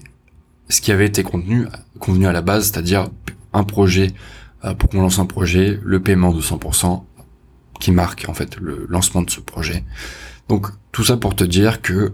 ce 0.71 0.81
qui 0.81 0.93
avait 0.93 1.07
été 1.07 1.23
contenu, 1.23 1.67
convenu 1.99 2.27
à 2.27 2.33
la 2.33 2.43
base, 2.43 2.71
c'est-à-dire 2.71 3.09
un 3.53 3.65
projet, 3.65 4.13
euh, 4.65 4.75
pour 4.75 4.89
qu'on 4.89 5.03
lance 5.03 5.19
un 5.19 5.27
projet, 5.27 5.79
le 5.83 6.01
paiement 6.01 6.33
de 6.33 6.41
100% 6.41 7.05
qui 7.81 7.93
marque 7.93 8.27
en 8.29 8.35
fait 8.35 8.57
le 8.57 8.87
lancement 8.89 9.23
de 9.23 9.31
ce 9.31 9.41
projet. 9.41 9.85
Donc 10.49 10.69
tout 10.93 11.05
ça 11.05 11.17
pour 11.17 11.35
te 11.35 11.45
dire 11.45 11.83
que 11.83 12.13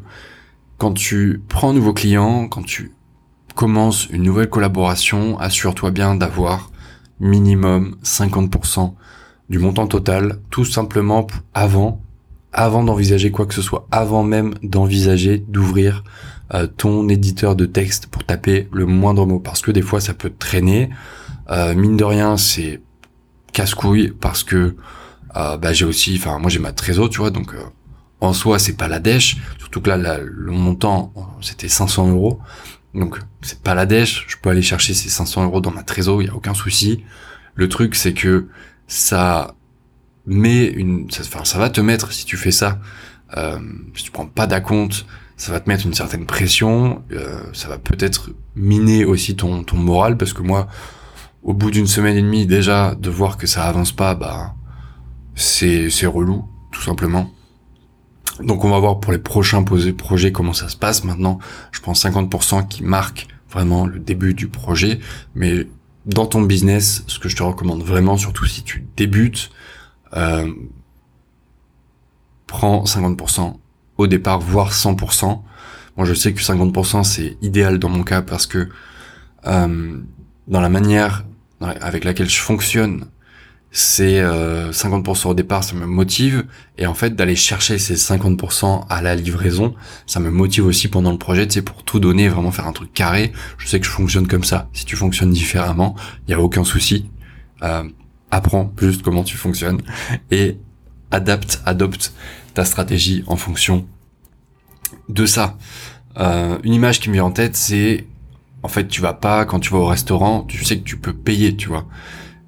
quand 0.78 0.92
tu 0.92 1.42
prends 1.48 1.70
un 1.70 1.74
nouveau 1.74 1.92
client, 1.92 2.48
quand 2.48 2.62
tu 2.62 2.92
commences 3.54 4.08
une 4.10 4.22
nouvelle 4.22 4.48
collaboration, 4.48 5.38
assure-toi 5.38 5.90
bien 5.90 6.14
d'avoir 6.14 6.70
minimum 7.20 7.96
50% 8.04 8.94
du 9.48 9.58
montant 9.58 9.86
total, 9.86 10.38
tout 10.50 10.64
simplement 10.64 11.26
avant 11.54 12.02
avant 12.56 12.82
d'envisager 12.82 13.30
quoi 13.30 13.46
que 13.46 13.54
ce 13.54 13.62
soit, 13.62 13.86
avant 13.92 14.24
même 14.24 14.54
d'envisager 14.62 15.44
d'ouvrir 15.46 16.02
euh, 16.54 16.66
ton 16.66 17.08
éditeur 17.08 17.54
de 17.54 17.66
texte 17.66 18.06
pour 18.06 18.24
taper 18.24 18.68
le 18.72 18.86
moindre 18.86 19.26
mot, 19.26 19.38
parce 19.38 19.60
que 19.60 19.70
des 19.70 19.82
fois 19.82 20.00
ça 20.00 20.14
peut 20.14 20.32
traîner. 20.36 20.90
Euh, 21.50 21.74
mine 21.74 21.96
de 21.96 22.04
rien, 22.04 22.36
c'est 22.36 22.80
casse-couille 23.52 24.12
parce 24.20 24.42
que 24.42 24.74
euh, 25.36 25.56
bah, 25.58 25.72
j'ai 25.72 25.84
aussi, 25.84 26.16
enfin 26.18 26.38
moi 26.38 26.50
j'ai 26.50 26.58
ma 26.58 26.72
trésor, 26.72 27.10
tu 27.10 27.18
vois, 27.18 27.30
donc 27.30 27.54
en 28.20 28.32
soi 28.32 28.58
c'est 28.58 28.76
pas 28.76 28.88
la 28.88 29.00
dèche, 29.00 29.36
surtout 29.58 29.82
que 29.82 29.90
là 29.90 30.18
le 30.18 30.52
montant 30.52 31.12
c'était 31.42 31.68
500 31.68 32.10
euros, 32.10 32.40
donc 32.94 33.18
c'est 33.42 33.60
pas 33.60 33.74
la 33.74 33.84
dèche, 33.84 34.24
je 34.28 34.36
peux 34.40 34.48
aller 34.48 34.62
chercher 34.62 34.94
ces 34.94 35.10
500 35.10 35.44
euros 35.44 35.60
dans 35.60 35.70
ma 35.70 35.82
trésor, 35.82 36.22
il 36.22 36.28
y 36.28 36.30
a 36.30 36.34
aucun 36.34 36.54
souci. 36.54 37.04
Le 37.54 37.68
truc 37.68 37.94
c'est 37.94 38.14
que 38.14 38.48
ça 38.86 39.55
mais 40.26 40.66
une, 40.66 41.10
ça, 41.10 41.22
enfin, 41.22 41.44
ça 41.44 41.58
va 41.58 41.70
te 41.70 41.80
mettre 41.80 42.12
si 42.12 42.24
tu 42.24 42.36
fais 42.36 42.50
ça, 42.50 42.80
euh, 43.36 43.58
si 43.94 44.04
tu 44.04 44.10
prends 44.10 44.26
pas 44.26 44.46
d'acompte, 44.46 45.06
ça 45.36 45.52
va 45.52 45.60
te 45.60 45.68
mettre 45.68 45.86
une 45.86 45.94
certaine 45.94 46.26
pression, 46.26 47.02
euh, 47.12 47.40
ça 47.52 47.68
va 47.68 47.78
peut-être 47.78 48.30
miner 48.54 49.04
aussi 49.04 49.36
ton 49.36 49.62
ton 49.64 49.76
moral 49.76 50.16
parce 50.16 50.32
que 50.32 50.42
moi, 50.42 50.66
au 51.42 51.52
bout 51.52 51.70
d'une 51.70 51.86
semaine 51.86 52.16
et 52.16 52.22
demie 52.22 52.46
déjà 52.46 52.94
de 52.94 53.10
voir 53.10 53.36
que 53.36 53.46
ça 53.46 53.64
avance 53.64 53.92
pas, 53.92 54.14
bah 54.14 54.54
c'est 55.34 55.90
c'est 55.90 56.06
relou 56.06 56.44
tout 56.72 56.82
simplement. 56.82 57.30
Donc 58.40 58.64
on 58.64 58.70
va 58.70 58.78
voir 58.78 59.00
pour 59.00 59.12
les 59.12 59.18
prochains 59.18 59.62
projets 59.62 60.32
comment 60.32 60.52
ça 60.52 60.68
se 60.68 60.76
passe. 60.76 61.04
Maintenant, 61.04 61.38
je 61.72 61.80
prends 61.80 61.92
50% 61.92 62.68
qui 62.68 62.82
marque 62.82 63.28
vraiment 63.50 63.86
le 63.86 63.98
début 63.98 64.34
du 64.34 64.48
projet, 64.48 65.00
mais 65.34 65.66
dans 66.04 66.26
ton 66.26 66.42
business, 66.42 67.02
ce 67.06 67.18
que 67.18 67.28
je 67.28 67.36
te 67.36 67.42
recommande 67.42 67.82
vraiment, 67.82 68.16
surtout 68.16 68.44
si 68.46 68.62
tu 68.62 68.86
débutes, 68.96 69.50
euh, 70.14 70.52
prends 72.46 72.84
50% 72.84 73.56
au 73.98 74.06
départ, 74.06 74.40
voire 74.40 74.72
100%. 74.72 75.40
Moi, 75.96 76.06
je 76.06 76.14
sais 76.14 76.32
que 76.32 76.40
50% 76.40 77.04
c'est 77.04 77.36
idéal 77.42 77.78
dans 77.78 77.88
mon 77.88 78.02
cas 78.02 78.22
parce 78.22 78.46
que 78.46 78.68
euh, 79.46 80.00
dans 80.48 80.60
la 80.60 80.68
manière 80.68 81.24
avec 81.60 82.04
laquelle 82.04 82.28
je 82.28 82.38
fonctionne, 82.38 83.06
c'est 83.70 84.22
50% 84.22 85.26
euh, 85.26 85.30
au 85.30 85.34
départ, 85.34 85.62
ça 85.62 85.74
me 85.74 85.86
motive, 85.86 86.46
et 86.78 86.86
en 86.86 86.94
fait 86.94 87.14
d'aller 87.14 87.36
chercher 87.36 87.78
ces 87.78 87.94
50% 87.94 88.86
à 88.88 89.02
la 89.02 89.14
livraison, 89.14 89.74
ça 90.06 90.18
me 90.20 90.30
motive 90.30 90.66
aussi 90.66 90.88
pendant 90.88 91.12
le 91.12 91.18
projet, 91.18 91.46
sais, 91.50 91.62
pour 91.62 91.82
tout 91.82 92.00
donner, 92.00 92.28
vraiment 92.28 92.52
faire 92.52 92.66
un 92.66 92.72
truc 92.72 92.92
carré. 92.94 93.32
Je 93.58 93.68
sais 93.68 93.78
que 93.78 93.86
je 93.86 93.90
fonctionne 93.90 94.26
comme 94.28 94.44
ça. 94.44 94.68
Si 94.72 94.84
tu 94.86 94.96
fonctionnes 94.96 95.30
différemment, 95.30 95.94
il 96.26 96.30
y 96.30 96.34
a 96.34 96.40
aucun 96.40 96.64
souci. 96.64 97.10
Euh, 97.62 97.84
apprends 98.30 98.72
juste 98.80 99.02
comment 99.02 99.24
tu 99.24 99.36
fonctionnes 99.36 99.82
et 100.30 100.58
adapte, 101.10 101.60
adopte 101.64 102.12
ta 102.54 102.64
stratégie 102.64 103.24
en 103.26 103.36
fonction 103.36 103.86
de 105.08 105.26
ça. 105.26 105.56
Euh, 106.18 106.58
une 106.62 106.74
image 106.74 107.00
qui 107.00 107.08
me 107.08 107.14
vient 107.14 107.24
en 107.24 107.30
tête, 107.30 107.56
c'est 107.56 108.06
en 108.62 108.68
fait 108.68 108.88
tu 108.88 109.00
vas 109.00 109.12
pas 109.12 109.44
quand 109.44 109.60
tu 109.60 109.70
vas 109.70 109.78
au 109.78 109.86
restaurant, 109.86 110.42
tu 110.42 110.64
sais 110.64 110.78
que 110.78 110.84
tu 110.84 110.96
peux 110.96 111.12
payer, 111.12 111.56
tu 111.56 111.68
vois. 111.68 111.86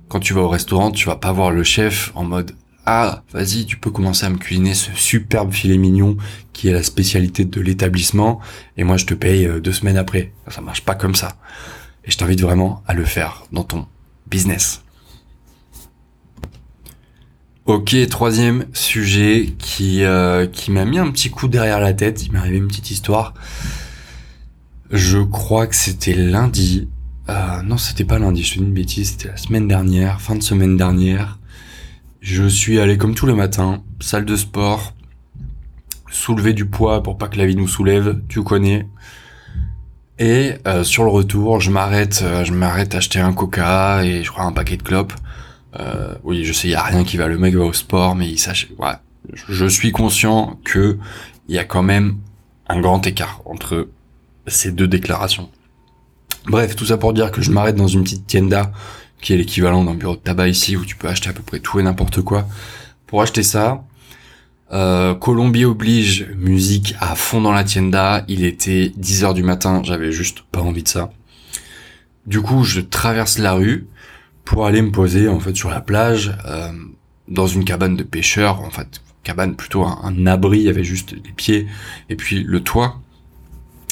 Quand 0.09 0.21
tu 0.21 0.33
vas 0.33 0.41
au 0.41 0.49
restaurant, 0.49 0.91
tu 0.91 1.07
vas 1.07 1.17
pas 1.17 1.33
voir 1.33 1.51
le 1.51 1.63
chef 1.63 2.13
en 2.15 2.25
mode 2.25 2.55
ah 2.91 3.23
vas-y 3.33 3.67
tu 3.67 3.77
peux 3.77 3.91
commencer 3.91 4.25
à 4.25 4.31
me 4.31 4.39
cuisiner 4.39 4.73
ce 4.73 4.91
superbe 4.95 5.53
filet 5.53 5.77
mignon 5.77 6.17
qui 6.55 6.69
est 6.69 6.73
la 6.73 6.83
spécialité 6.83 7.45
de 7.45 7.61
l'établissement 7.61 8.41
et 8.79 8.85
moi 8.85 8.97
je 8.97 9.05
te 9.05 9.13
paye 9.13 9.45
euh, 9.45 9.61
deux 9.61 9.75
semaines 9.75 9.99
après. 9.99 10.33
Ça 10.49 10.63
marche 10.63 10.83
pas 10.83 10.95
comme 10.95 11.15
ça. 11.15 11.37
Et 12.07 12.11
je 12.11 12.17
t'invite 12.17 12.41
vraiment 12.41 12.83
à 12.87 12.95
le 12.95 13.05
faire 13.05 13.45
dans 13.53 13.65
ton 13.65 13.87
business. 14.27 14.83
Ok, 17.69 17.95
troisième 18.09 18.65
sujet 18.73 19.53
qui 19.59 20.03
euh, 20.03 20.47
qui 20.47 20.71
m'a 20.71 20.87
mis 20.87 20.99
un 20.99 21.11
petit 21.11 21.29
coup 21.29 21.49
derrière 21.49 21.81
la 21.81 21.93
tête. 21.93 22.25
Il 22.25 22.33
m'est 22.33 22.39
arrivé 22.39 22.57
une 22.57 22.67
petite 22.67 22.91
histoire. 22.91 23.35
Je 24.91 25.19
crois 25.19 25.67
que 25.67 25.77
c'était 25.77 26.15
lundi. 26.15 26.89
euh, 27.29 27.61
non, 27.63 27.77
c'était 27.77 28.07
pas 28.07 28.19
lundi, 28.19 28.43
je 28.43 28.55
te 28.55 28.59
une 28.59 28.73
bêtise, 28.73 29.11
c'était 29.11 29.29
la 29.29 29.37
semaine 29.37 29.69
dernière, 29.69 30.19
fin 30.23 30.35
de 30.35 30.43
semaine 30.43 30.79
dernière. 30.79 31.39
Je 32.23 32.49
suis 32.49 32.81
allé 32.81 32.97
comme 32.97 33.15
tous 33.15 33.27
les 33.27 33.35
matins, 33.35 33.83
salle 34.01 34.25
de 34.25 34.37
sport, 34.37 34.95
soulever 36.11 36.55
du 36.55 36.65
poids 36.65 37.03
pour 37.03 37.19
pas 37.19 37.29
que 37.29 37.37
la 37.37 37.45
vie 37.45 37.57
nous 37.57 37.69
soulève, 37.69 38.19
tu 38.31 38.43
connais. 38.43 38.89
Et 40.19 40.55
euh, 40.67 40.85
sur 40.85 41.05
le 41.05 41.11
retour, 41.11 41.61
je 41.61 41.71
m'arrête, 41.71 42.21
euh, 42.23 42.45
je 42.45 42.53
m'arrête 42.55 42.95
acheter 42.95 43.21
un 43.21 43.35
coca 43.35 44.07
et 44.07 44.25
je 44.25 44.31
crois 44.31 44.45
un 44.45 44.53
paquet 44.53 44.79
de 44.79 44.83
clopes. 44.83 45.13
Euh, 45.79 46.15
oui, 46.25 46.45
je 46.45 46.53
sais, 46.53 46.69
y 46.69 46.75
a 46.75 46.83
rien 46.83 47.05
qui 47.05 47.17
va. 47.17 47.29
Le 47.29 47.39
mec 47.39 47.55
va 47.55 47.65
au 47.65 47.73
sport, 47.73 48.15
mais 48.15 48.29
il 48.29 48.39
sache. 48.39 48.69
Ouais, 48.79 48.95
je 49.33 49.67
suis 49.67 49.93
conscient 49.93 50.59
que 50.65 50.99
il 51.49 51.55
y 51.55 51.59
a 51.59 51.65
quand 51.65 51.83
même 51.83 52.19
un 52.69 52.81
grand 52.81 53.07
écart 53.07 53.43
entre 53.45 53.89
ces 54.47 54.73
deux 54.73 54.89
déclarations. 54.89 55.51
Bref, 56.47 56.77
tout 56.77 56.87
ça 56.87 56.97
pour 56.97 57.13
dire 57.13 57.31
que 57.31 57.43
je 57.43 57.51
m'arrête 57.51 57.77
dans 57.77 57.89
une 57.89 58.05
petite 58.05 58.27
tienda 58.27 58.73
qui 59.21 59.33
est 59.33 59.37
l'équivalent 59.37 59.85
d'un 59.85 59.95
bureau 59.95 60.15
de 60.15 60.21
tabac 60.21 60.49
ici 60.49 60.77
où 60.77 60.85
tu 60.85 60.97
peux 60.97 61.09
acheter 61.09 61.29
à 61.29 61.33
peu 61.33 61.43
près 61.43 61.59
tout 61.59 61.81
et 61.81 61.83
n'importe 61.83 62.23
quoi. 62.23 62.47
Pour 63.07 63.21
acheter 63.23 63.43
ça, 63.43 63.85
euh, 64.73 65.15
Colombie 65.15 65.65
oblige, 65.65 66.29
musique 66.37 66.95
à 67.01 67.15
fond 67.15 67.41
dans 67.41 67.53
la 67.53 67.65
tienda. 67.65 68.25
Il 68.29 68.45
était 68.45 68.93
10h 68.99 69.35
du 69.35 69.43
matin, 69.43 69.83
j'avais 69.85 70.13
juste 70.13 70.43
pas 70.53 70.61
envie 70.61 70.83
de 70.83 70.89
ça. 70.89 71.11
Du 72.27 72.41
coup, 72.41 72.65
je 72.65 72.81
traverse 72.81 73.39
la 73.39 73.55
rue 73.55 73.87
pour 74.49 74.65
aller 74.65 74.81
me 74.81 74.91
poser 74.91 75.29
en 75.29 75.41
fait 75.41 75.55
sur 75.55 75.69
la 75.69 75.83
plage 75.83 76.35
euh, 76.47 76.73
dans 77.29 77.47
une 77.47 77.67
cabane 77.67 77.97
de 77.97 78.03
pêcheurs. 78.03 78.63
En 78.63 78.71
fait, 78.71 79.03
cabane 79.23 79.55
plutôt 79.55 79.85
un, 79.85 80.27
abri. 80.27 80.61
Il 80.61 80.65
y 80.65 80.69
avait 80.71 80.85
juste 80.85 81.13
les 81.13 81.33
pieds 81.33 81.67
et 82.09 82.17
puis 82.17 82.45
le 82.45 82.61
toit. 82.61 82.99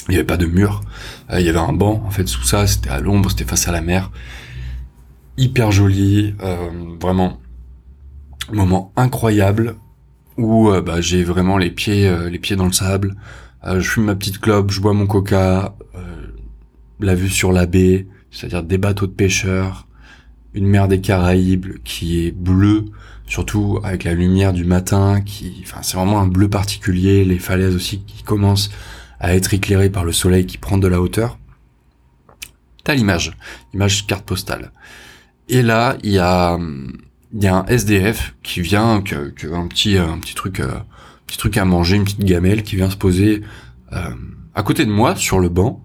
Il 0.07 0.13
n'y 0.13 0.15
avait 0.15 0.25
pas 0.25 0.37
de 0.37 0.47
mur. 0.47 0.81
Euh, 1.29 1.39
il 1.39 1.45
y 1.45 1.49
avait 1.49 1.59
un 1.59 1.73
banc 1.73 2.01
en 2.03 2.09
fait 2.09 2.27
sous 2.27 2.41
ça. 2.41 2.65
C'était 2.65 2.89
à 2.89 2.99
l'ombre, 2.99 3.29
c'était 3.29 3.43
face 3.43 3.67
à 3.67 3.71
la 3.71 3.81
mer. 3.81 4.09
Hyper 5.37 5.71
joli, 5.71 6.33
euh, 6.41 6.71
vraiment 6.99 7.39
moment 8.51 8.91
incroyable 8.95 9.75
où 10.37 10.71
euh, 10.71 10.81
bah, 10.81 11.01
j'ai 11.01 11.23
vraiment 11.23 11.59
les 11.59 11.69
pieds 11.69 12.07
euh, 12.07 12.31
les 12.31 12.39
pieds 12.39 12.55
dans 12.55 12.65
le 12.65 12.71
sable. 12.71 13.15
Je 13.63 13.87
fume 13.87 14.05
ma 14.05 14.15
petite 14.15 14.39
clope, 14.39 14.71
je 14.71 14.81
bois 14.81 14.93
mon 14.93 15.07
coca, 15.07 15.75
la 17.01 17.15
vue 17.15 17.29
sur 17.29 17.51
la 17.51 17.65
baie, 17.65 18.07
c'est-à-dire 18.31 18.63
des 18.63 18.77
bateaux 18.77 19.07
de 19.07 19.11
pêcheurs, 19.11 19.86
une 20.57 20.67
mer 20.67 20.87
des 20.87 21.01
Caraïbes 21.01 21.77
qui 21.83 22.25
est 22.25 22.31
bleue, 22.31 22.85
surtout 23.27 23.79
avec 23.83 24.03
la 24.03 24.13
lumière 24.13 24.53
du 24.53 24.65
matin, 24.65 25.21
qui, 25.21 25.61
enfin, 25.63 25.81
c'est 25.81 25.97
vraiment 25.97 26.19
un 26.19 26.27
bleu 26.27 26.49
particulier. 26.49 27.25
Les 27.25 27.39
falaises 27.39 27.75
aussi 27.75 28.01
qui 28.01 28.23
commencent 28.23 28.71
à 29.19 29.35
être 29.35 29.53
éclairées 29.53 29.89
par 29.89 30.03
le 30.03 30.11
soleil 30.11 30.45
qui 30.45 30.57
prend 30.57 30.77
de 30.77 30.87
la 30.87 31.01
hauteur. 31.01 31.37
T'as 32.83 32.93
l'image, 32.93 33.37
image 33.73 34.07
carte 34.07 34.25
postale. 34.25 34.71
Et 35.49 35.61
là, 35.61 35.97
il 36.03 36.11
y 36.11 36.19
a 36.19 36.57
il 37.33 37.43
y 37.43 37.47
a 37.47 37.55
un 37.55 37.65
SDF 37.65 38.35
qui 38.43 38.61
vient, 38.61 39.01
qui 39.01 39.13
a, 39.15 39.19
un 39.53 39.67
petit, 39.67 39.97
euh, 39.97 40.07
un 40.07 40.17
petit 40.19 40.35
truc, 40.35 40.59
euh, 40.59 40.71
petit 41.25 41.37
truc 41.37 41.57
à 41.57 41.65
manger, 41.65 41.97
une 41.97 42.03
petite 42.03 42.23
gamelle, 42.23 42.63
qui 42.63 42.75
vient 42.75 42.89
se 42.89 42.95
poser 42.95 43.41
euh, 43.93 44.09
à 44.55 44.63
côté 44.63 44.85
de 44.85 44.91
moi 44.91 45.15
sur 45.15 45.39
le 45.39 45.49
banc, 45.49 45.83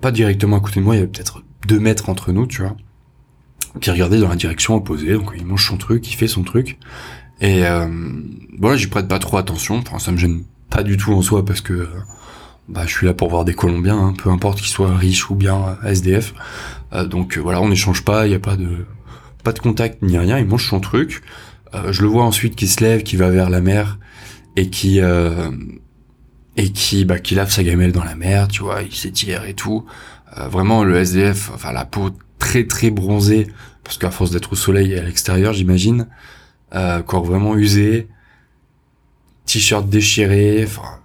pas 0.00 0.10
directement 0.10 0.56
à 0.56 0.60
côté 0.60 0.80
de 0.80 0.84
moi, 0.84 0.96
il 0.96 0.98
y 0.98 1.00
avait 1.02 1.10
peut-être 1.10 1.44
deux 1.68 1.78
mètres 1.78 2.08
entre 2.10 2.32
nous, 2.32 2.46
tu 2.48 2.62
vois, 2.62 2.76
qui 3.80 3.90
regardait 3.90 4.18
dans 4.18 4.28
la 4.28 4.36
direction 4.36 4.74
opposée, 4.74 5.14
donc 5.14 5.32
il 5.36 5.46
mange 5.46 5.66
son 5.66 5.76
truc, 5.76 6.08
il 6.10 6.14
fait 6.14 6.28
son 6.28 6.42
truc, 6.42 6.78
et 7.40 7.62
voilà, 8.58 8.76
j'y 8.76 8.88
prête 8.88 9.08
pas 9.08 9.18
trop 9.18 9.38
attention, 9.38 9.76
enfin 9.76 9.98
ça 9.98 10.12
me 10.12 10.16
gêne 10.16 10.42
pas 10.68 10.82
du 10.82 10.96
tout 10.96 11.12
en 11.12 11.22
soi 11.22 11.44
parce 11.44 11.60
que 11.60 11.88
bah, 12.68 12.82
je 12.86 12.90
suis 12.90 13.06
là 13.06 13.14
pour 13.14 13.30
voir 13.30 13.44
des 13.44 13.54
Colombiens, 13.54 13.98
hein, 13.98 14.14
peu 14.16 14.30
importe 14.30 14.58
qu'ils 14.58 14.68
soient 14.68 14.96
riches 14.96 15.30
ou 15.30 15.34
bien 15.34 15.78
SDF, 15.84 16.34
donc 17.06 17.38
voilà, 17.38 17.60
on 17.60 17.68
n'échange 17.68 18.04
pas, 18.04 18.26
il 18.26 18.30
n'y 18.30 18.36
a 18.36 18.40
pas 18.40 18.56
de 18.56 18.84
pas 19.42 19.52
de 19.52 19.58
contact 19.58 20.02
ni 20.02 20.18
rien, 20.18 20.38
il 20.38 20.46
mange 20.46 20.68
son 20.68 20.80
truc. 20.80 21.22
Euh, 21.74 21.92
je 21.92 22.02
le 22.02 22.08
vois 22.08 22.24
ensuite 22.24 22.56
qui 22.56 22.66
se 22.66 22.82
lève, 22.82 23.02
qui 23.02 23.16
va 23.16 23.30
vers 23.30 23.50
la 23.50 23.60
mer 23.60 23.98
et 24.56 24.70
qui 24.70 25.00
euh, 25.00 25.50
et 26.56 26.70
qui 26.70 27.04
bah 27.04 27.18
qui 27.18 27.34
lave 27.34 27.50
sa 27.50 27.62
gamelle 27.62 27.92
dans 27.92 28.04
la 28.04 28.16
mer, 28.16 28.48
tu 28.48 28.62
vois, 28.62 28.82
il 28.82 28.94
s'étire 28.94 29.44
et 29.44 29.54
tout. 29.54 29.84
Euh, 30.38 30.48
vraiment 30.48 30.84
le 30.84 30.96
SDF, 30.96 31.50
enfin 31.54 31.72
la 31.72 31.84
peau 31.84 32.10
très 32.40 32.66
très 32.66 32.90
bronzée 32.90 33.46
parce 33.84 33.96
qu'à 33.98 34.10
force 34.10 34.32
d'être 34.32 34.52
au 34.52 34.56
soleil 34.56 34.92
et 34.92 34.98
à 34.98 35.02
l'extérieur, 35.04 35.52
j'imagine, 35.52 36.08
corps 37.06 37.24
vraiment 37.24 37.56
usé, 37.56 38.08
t-shirt 39.46 39.88
déchiré, 39.88 40.64
enfin 40.64 41.00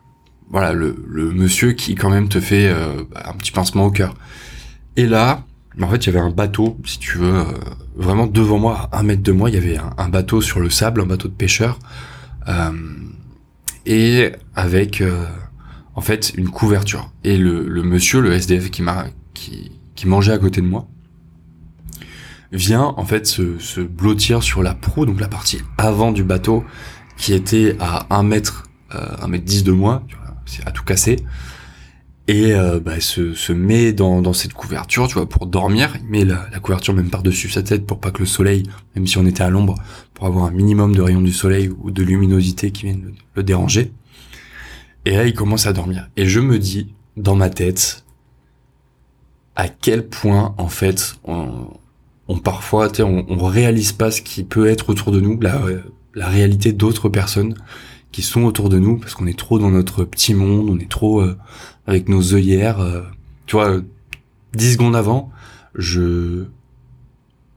voilà 0.49 0.73
le, 0.73 0.95
le 1.07 1.31
monsieur 1.31 1.73
qui 1.73 1.95
quand 1.95 2.09
même 2.09 2.29
te 2.29 2.39
fait 2.39 2.71
bah, 3.11 3.23
un 3.25 3.33
petit 3.33 3.51
pincement 3.51 3.85
au 3.85 3.91
cœur. 3.91 4.15
Et 4.97 5.05
là, 5.05 5.43
en 5.83 5.89
fait, 5.89 6.05
il 6.05 6.13
y 6.13 6.17
avait 6.17 6.25
un 6.25 6.31
bateau, 6.31 6.77
si 6.85 6.99
tu 6.99 7.17
veux, 7.17 7.35
euh, 7.35 7.43
vraiment 7.95 8.27
devant 8.27 8.57
moi, 8.57 8.89
à 8.91 8.99
un 8.99 9.03
mètre 9.03 9.23
de 9.23 9.31
moi, 9.31 9.49
il 9.49 9.55
y 9.55 9.57
avait 9.57 9.77
un, 9.97 10.09
bateau 10.09 10.41
sur 10.41 10.59
le 10.59 10.69
sable, 10.69 11.01
un 11.01 11.05
bateau 11.05 11.27
de 11.27 11.33
pêcheur, 11.33 11.79
euh, 12.47 12.71
et 13.85 14.31
avec, 14.55 15.01
euh, 15.01 15.25
en 15.95 16.01
fait, 16.01 16.33
une 16.35 16.49
couverture. 16.49 17.11
Et 17.23 17.37
le, 17.37 17.67
le 17.67 17.83
monsieur, 17.83 18.21
le 18.21 18.31
SDF 18.31 18.71
qui 18.71 18.81
m'a, 18.81 19.05
qui, 19.33 19.71
qui 19.95 20.07
mangeait 20.07 20.33
à 20.33 20.37
côté 20.37 20.61
de 20.61 20.67
moi, 20.67 20.87
vient 22.51 22.93
en 22.97 23.05
fait 23.05 23.25
se, 23.25 23.59
se 23.59 23.81
blottir 23.81 24.43
sur 24.43 24.63
la 24.63 24.73
proue, 24.73 25.05
donc 25.05 25.19
la 25.19 25.27
partie 25.27 25.59
avant 25.77 26.11
du 26.11 26.23
bateau, 26.23 26.63
qui 27.17 27.33
était 27.33 27.75
à 27.79 28.07
un 28.15 28.23
mètre, 28.23 28.63
un 28.91 29.27
mètre 29.27 29.45
dix 29.45 29.63
de 29.63 29.71
moi, 29.71 30.03
c'est 30.45 30.65
à 30.67 30.71
tout 30.71 30.83
casser 30.83 31.23
et 32.27 32.53
euh, 32.53 32.79
bah, 32.79 32.99
se, 32.99 33.33
se 33.33 33.53
met 33.53 33.93
dans, 33.93 34.21
dans 34.21 34.33
cette 34.33 34.53
couverture, 34.53 35.07
tu 35.07 35.15
vois, 35.15 35.29
pour 35.29 35.45
dormir. 35.45 35.95
Il 36.01 36.09
met 36.09 36.25
la, 36.25 36.47
la 36.51 36.59
couverture 36.59 36.93
même 36.93 37.09
par-dessus 37.09 37.49
sa 37.49 37.61
tête 37.61 37.85
pour 37.85 37.99
pas 37.99 38.11
que 38.11 38.19
le 38.19 38.25
soleil, 38.25 38.63
même 38.95 39.05
si 39.05 39.17
on 39.17 39.25
était 39.25 39.43
à 39.43 39.49
l'ombre, 39.49 39.75
pour 40.13 40.25
avoir 40.25 40.45
un 40.45 40.51
minimum 40.51 40.95
de 40.95 41.01
rayons 41.01 41.21
du 41.21 41.31
soleil 41.31 41.69
ou 41.81 41.91
de 41.91 42.03
luminosité 42.03 42.71
qui 42.71 42.85
viennent 42.85 43.13
le, 43.35 43.43
déranger. 43.43 43.91
Et 45.05 45.11
là, 45.11 45.25
il 45.25 45.35
commence 45.35 45.67
à 45.67 45.73
dormir. 45.73 46.09
Et 46.17 46.25
je 46.25 46.39
me 46.39 46.57
dis, 46.57 46.93
dans 47.15 47.35
ma 47.35 47.51
tête, 47.51 48.03
à 49.55 49.67
quel 49.69 50.07
point, 50.07 50.55
en 50.57 50.67
fait, 50.67 51.17
on, 51.25 51.67
on 52.27 52.37
parfois, 52.37 52.91
on, 52.99 53.25
on 53.27 53.45
réalise 53.45 53.91
pas 53.91 54.11
ce 54.11 54.21
qui 54.21 54.43
peut 54.43 54.67
être 54.67 54.89
autour 54.89 55.11
de 55.11 55.19
nous, 55.19 55.39
la, 55.39 55.61
la 56.15 56.27
réalité 56.27 56.73
d'autres 56.73 57.09
personnes 57.09 57.55
qui 58.11 58.21
sont 58.21 58.43
autour 58.43 58.69
de 58.69 58.79
nous, 58.79 58.97
parce 58.97 59.13
qu'on 59.13 59.27
est 59.27 59.37
trop 59.37 59.59
dans 59.59 59.69
notre 59.69 60.05
petit 60.05 60.33
monde, 60.33 60.69
on 60.69 60.79
est 60.79 60.89
trop 60.89 61.21
euh, 61.21 61.37
avec 61.85 62.07
nos 62.07 62.33
œillères. 62.33 62.79
Euh, 62.79 63.01
tu 63.45 63.57
vois, 63.57 63.81
dix 64.53 64.73
secondes 64.73 64.95
avant, 64.95 65.31
je 65.75 66.45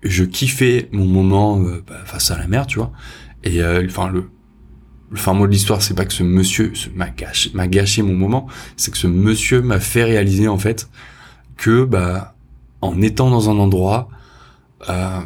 je 0.02 0.24
kiffais 0.24 0.88
mon 0.92 1.06
moment 1.06 1.60
euh, 1.60 1.82
bah, 1.86 2.00
face 2.04 2.30
à 2.30 2.38
la 2.38 2.46
mer, 2.48 2.66
tu 2.66 2.78
vois. 2.78 2.92
Et 3.44 3.62
enfin 3.86 4.08
le 4.08 4.28
le 5.10 5.16
fin 5.16 5.32
mot 5.32 5.46
de 5.46 5.52
l'histoire, 5.52 5.80
c'est 5.80 5.94
pas 5.94 6.04
que 6.04 6.12
ce 6.12 6.22
monsieur 6.22 6.72
m'a 6.94 7.08
gâché, 7.08 7.50
m'a 7.54 7.66
gâché 7.66 8.02
mon 8.02 8.14
moment, 8.14 8.46
c'est 8.76 8.90
que 8.90 8.98
ce 8.98 9.06
monsieur 9.06 9.62
m'a 9.62 9.80
fait 9.80 10.04
réaliser 10.04 10.48
en 10.48 10.58
fait 10.58 10.88
que 11.56 11.84
bah 11.84 12.34
en 12.80 13.00
étant 13.00 13.30
dans 13.30 13.48
un 13.48 13.58
endroit, 13.58 14.08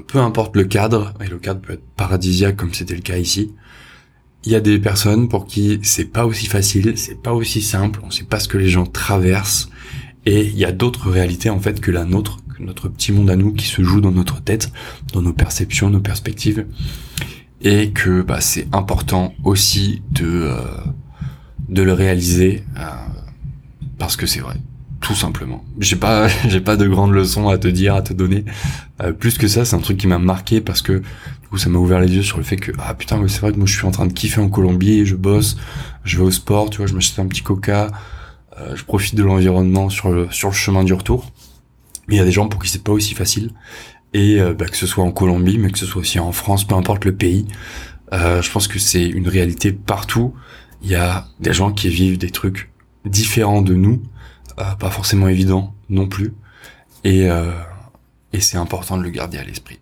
peu 0.06 0.18
importe 0.18 0.56
le 0.56 0.64
cadre, 0.64 1.14
et 1.20 1.28
le 1.28 1.38
cadre 1.38 1.60
peut 1.60 1.74
être 1.74 1.86
paradisiaque 1.96 2.56
comme 2.56 2.72
c'était 2.72 2.94
le 2.94 3.02
cas 3.02 3.18
ici, 3.18 3.52
il 4.44 4.52
y 4.52 4.54
a 4.56 4.60
des 4.60 4.78
personnes 4.78 5.28
pour 5.28 5.46
qui 5.46 5.78
c'est 5.82 6.06
pas 6.06 6.26
aussi 6.26 6.46
facile, 6.46 6.94
c'est 6.96 7.20
pas 7.20 7.32
aussi 7.32 7.62
simple, 7.62 8.00
on 8.02 8.10
sait 8.10 8.24
pas 8.24 8.40
ce 8.40 8.48
que 8.48 8.58
les 8.58 8.68
gens 8.68 8.86
traversent, 8.86 9.68
et 10.26 10.46
il 10.46 10.56
y 10.56 10.64
a 10.64 10.72
d'autres 10.72 11.10
réalités 11.10 11.50
en 11.50 11.60
fait 11.60 11.80
que 11.80 11.90
la 11.90 12.04
nôtre, 12.04 12.38
que 12.56 12.62
notre 12.62 12.88
petit 12.88 13.12
monde 13.12 13.30
à 13.30 13.36
nous 13.36 13.52
qui 13.52 13.66
se 13.66 13.82
joue 13.82 14.00
dans 14.00 14.10
notre 14.10 14.40
tête, 14.42 14.72
dans 15.12 15.22
nos 15.22 15.32
perceptions, 15.32 15.90
nos 15.90 16.00
perspectives, 16.00 16.66
et 17.60 17.90
que 17.90 18.22
bah, 18.22 18.40
c'est 18.40 18.66
important 18.74 19.34
aussi 19.44 20.02
de 20.10 20.26
euh, 20.26 20.56
le 21.68 21.92
réaliser 21.92 22.64
euh, 22.78 22.82
parce 23.98 24.16
que 24.16 24.26
c'est 24.26 24.40
vrai 24.40 24.56
tout 25.12 25.18
simplement. 25.18 25.62
J'ai 25.78 25.96
pas, 25.96 26.28
j'ai 26.48 26.60
pas 26.60 26.76
de 26.76 26.88
grandes 26.88 27.12
leçons 27.12 27.48
à 27.48 27.58
te 27.58 27.68
dire, 27.68 27.94
à 27.94 28.02
te 28.02 28.14
donner. 28.14 28.44
Euh, 29.02 29.12
plus 29.12 29.36
que 29.36 29.46
ça, 29.46 29.64
c'est 29.64 29.76
un 29.76 29.80
truc 29.80 29.98
qui 29.98 30.06
m'a 30.06 30.18
marqué 30.18 30.60
parce 30.60 30.80
que 30.80 30.94
du 30.94 31.48
coup, 31.50 31.58
ça 31.58 31.68
m'a 31.68 31.78
ouvert 31.78 32.00
les 32.00 32.10
yeux 32.10 32.22
sur 32.22 32.38
le 32.38 32.44
fait 32.44 32.56
que 32.56 32.72
ah 32.78 32.94
putain, 32.94 33.18
mais 33.18 33.28
c'est 33.28 33.40
vrai 33.40 33.52
que 33.52 33.58
moi 33.58 33.66
je 33.66 33.76
suis 33.76 33.86
en 33.86 33.90
train 33.90 34.06
de 34.06 34.12
kiffer 34.12 34.40
en 34.40 34.48
Colombie, 34.48 35.04
je 35.04 35.14
bosse, 35.14 35.58
je 36.04 36.16
vais 36.16 36.24
au 36.24 36.30
sport, 36.30 36.70
tu 36.70 36.78
vois, 36.78 36.86
je 36.86 36.94
m'achète 36.94 37.18
un 37.18 37.26
petit 37.26 37.42
coca, 37.42 37.90
euh, 38.58 38.74
je 38.74 38.84
profite 38.84 39.14
de 39.14 39.22
l'environnement 39.22 39.90
sur 39.90 40.10
le 40.10 40.28
sur 40.30 40.48
le 40.48 40.54
chemin 40.54 40.82
du 40.82 40.94
retour. 40.94 41.30
Mais 42.08 42.16
il 42.16 42.18
y 42.18 42.22
a 42.22 42.24
des 42.24 42.32
gens 42.32 42.48
pour 42.48 42.62
qui 42.62 42.70
c'est 42.70 42.82
pas 42.82 42.92
aussi 42.92 43.14
facile 43.14 43.50
et 44.14 44.40
euh, 44.40 44.54
bah, 44.54 44.66
que 44.66 44.76
ce 44.76 44.86
soit 44.86 45.04
en 45.04 45.12
Colombie, 45.12 45.58
mais 45.58 45.70
que 45.70 45.78
ce 45.78 45.86
soit 45.86 46.00
aussi 46.00 46.18
en 46.18 46.32
France, 46.32 46.64
peu 46.66 46.74
importe 46.74 47.04
le 47.04 47.14
pays. 47.14 47.46
je 48.12 48.50
pense 48.50 48.66
que 48.66 48.78
c'est 48.78 49.04
une 49.04 49.28
réalité 49.28 49.72
partout. 49.72 50.32
Il 50.82 50.90
y 50.90 50.94
a 50.94 51.26
des 51.38 51.52
gens 51.52 51.70
qui 51.70 51.90
vivent 51.90 52.18
des 52.18 52.30
trucs 52.30 52.70
différents 53.04 53.62
de 53.62 53.74
nous 53.74 54.02
euh, 54.02 54.11
pas 54.56 54.90
forcément 54.90 55.28
évident 55.28 55.74
non 55.88 56.06
plus. 56.06 56.34
Et, 57.04 57.28
euh, 57.28 57.52
et 58.32 58.40
c'est 58.40 58.56
important 58.56 58.96
de 58.96 59.02
le 59.02 59.10
garder 59.10 59.38
à 59.38 59.44
l'esprit. 59.44 59.78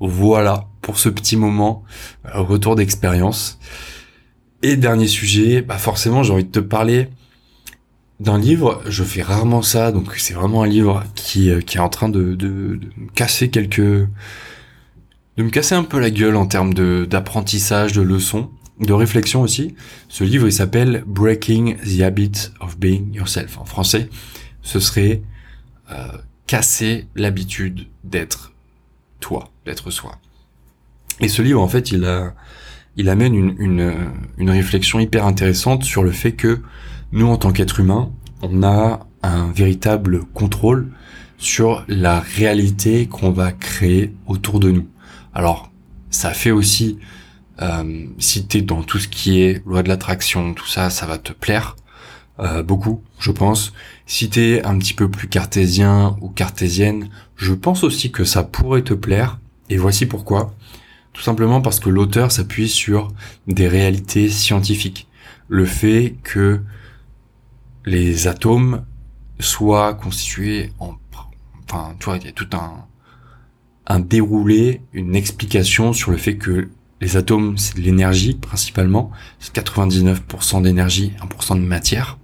Voilà 0.00 0.66
pour 0.82 0.98
ce 0.98 1.08
petit 1.08 1.36
moment, 1.36 1.84
euh, 2.26 2.40
retour 2.40 2.76
d'expérience. 2.76 3.58
Et 4.62 4.76
dernier 4.76 5.06
sujet, 5.06 5.62
bah 5.62 5.78
forcément 5.78 6.22
j'ai 6.22 6.32
envie 6.32 6.44
de 6.44 6.50
te 6.50 6.60
parler 6.60 7.08
d'un 8.20 8.38
livre, 8.38 8.82
je 8.86 9.04
fais 9.04 9.22
rarement 9.22 9.60
ça, 9.60 9.92
donc 9.92 10.14
c'est 10.16 10.32
vraiment 10.32 10.62
un 10.62 10.66
livre 10.66 11.04
qui, 11.14 11.50
euh, 11.50 11.60
qui 11.60 11.76
est 11.76 11.80
en 11.80 11.90
train 11.90 12.08
de, 12.08 12.34
de, 12.34 12.76
de 12.76 12.88
me 12.96 13.10
casser 13.14 13.50
quelques... 13.50 13.78
de 13.78 14.08
me 15.36 15.50
casser 15.50 15.74
un 15.74 15.84
peu 15.84 15.98
la 15.98 16.10
gueule 16.10 16.36
en 16.36 16.46
termes 16.46 16.72
d'apprentissage, 17.06 17.92
de, 17.92 18.00
leçons, 18.00 18.50
de 18.80 18.92
réflexion 18.92 19.42
aussi. 19.42 19.74
Ce 20.08 20.24
livre, 20.24 20.46
il 20.46 20.52
s'appelle 20.52 21.04
Breaking 21.06 21.76
the 21.76 22.02
Habit 22.02 22.50
of 22.60 22.78
Being 22.78 23.14
Yourself. 23.14 23.58
En 23.58 23.64
français, 23.64 24.08
ce 24.62 24.80
serait 24.80 25.22
euh, 25.90 26.08
casser 26.46 27.06
l'habitude 27.14 27.86
d'être 28.04 28.52
toi, 29.20 29.50
d'être 29.64 29.90
soi. 29.90 30.18
Et 31.20 31.28
ce 31.28 31.42
livre, 31.42 31.60
en 31.60 31.68
fait, 31.68 31.92
il 31.92 33.08
amène 33.08 33.34
une, 33.34 34.50
réflexion 34.50 35.00
hyper 35.00 35.24
intéressante 35.24 35.84
sur 35.84 36.02
le 36.02 36.10
fait 36.10 36.32
que 36.32 36.60
nous, 37.12 37.26
en 37.26 37.36
tant 37.36 37.52
qu'être 37.52 37.80
humain, 37.80 38.10
on 38.42 38.62
a 38.62 39.06
un 39.22 39.50
véritable 39.52 40.24
contrôle 40.34 40.92
sur 41.38 41.84
la 41.88 42.20
réalité 42.20 43.06
qu'on 43.06 43.30
va 43.30 43.52
créer 43.52 44.14
autour 44.26 44.60
de 44.60 44.70
nous. 44.70 44.86
Alors, 45.34 45.70
ça 46.10 46.32
fait 46.32 46.50
aussi, 46.50 46.98
euh, 47.62 48.06
si 48.18 48.46
t'es 48.46 48.62
dans 48.62 48.82
tout 48.82 48.98
ce 48.98 49.08
qui 49.08 49.40
est 49.40 49.64
loi 49.66 49.82
de 49.82 49.88
l'attraction, 49.88 50.54
tout 50.54 50.66
ça, 50.66 50.90
ça 50.90 51.06
va 51.06 51.18
te 51.18 51.32
plaire 51.32 51.76
euh, 52.38 52.62
beaucoup, 52.62 53.02
je 53.18 53.30
pense. 53.30 53.72
Si 54.06 54.28
t'es 54.28 54.62
un 54.64 54.78
petit 54.78 54.94
peu 54.94 55.10
plus 55.10 55.28
cartésien 55.28 56.16
ou 56.20 56.28
cartésienne, 56.28 57.08
je 57.36 57.54
pense 57.54 57.82
aussi 57.82 58.12
que 58.12 58.24
ça 58.24 58.44
pourrait 58.44 58.82
te 58.82 58.94
plaire. 58.94 59.38
Et 59.70 59.78
voici 59.78 60.06
pourquoi. 60.06 60.54
Tout 61.12 61.22
simplement 61.22 61.62
parce 61.62 61.80
que 61.80 61.88
l'auteur 61.88 62.30
s'appuie 62.30 62.68
sur 62.68 63.08
des 63.46 63.68
réalités 63.68 64.28
scientifiques. 64.28 65.08
Le 65.48 65.64
fait 65.64 66.16
que 66.22 66.60
les 67.86 68.26
atomes 68.26 68.84
soient 69.40 69.94
constitués 69.94 70.72
en, 70.78 70.94
enfin, 71.64 71.94
tu 71.98 72.04
vois, 72.04 72.18
il 72.18 72.24
y 72.24 72.28
a 72.28 72.32
tout 72.32 72.48
un, 72.52 72.84
un 73.86 74.00
déroulé, 74.00 74.82
une 74.92 75.16
explication 75.16 75.92
sur 75.92 76.10
le 76.10 76.18
fait 76.18 76.36
que 76.36 76.68
les 77.00 77.16
atomes, 77.16 77.58
c'est 77.58 77.76
de 77.76 77.82
l'énergie 77.82 78.34
principalement, 78.34 79.10
c'est 79.38 79.54
99% 79.54 80.62
d'énergie, 80.62 81.12
1% 81.20 81.56
de 81.56 81.66
matière, 81.66 82.18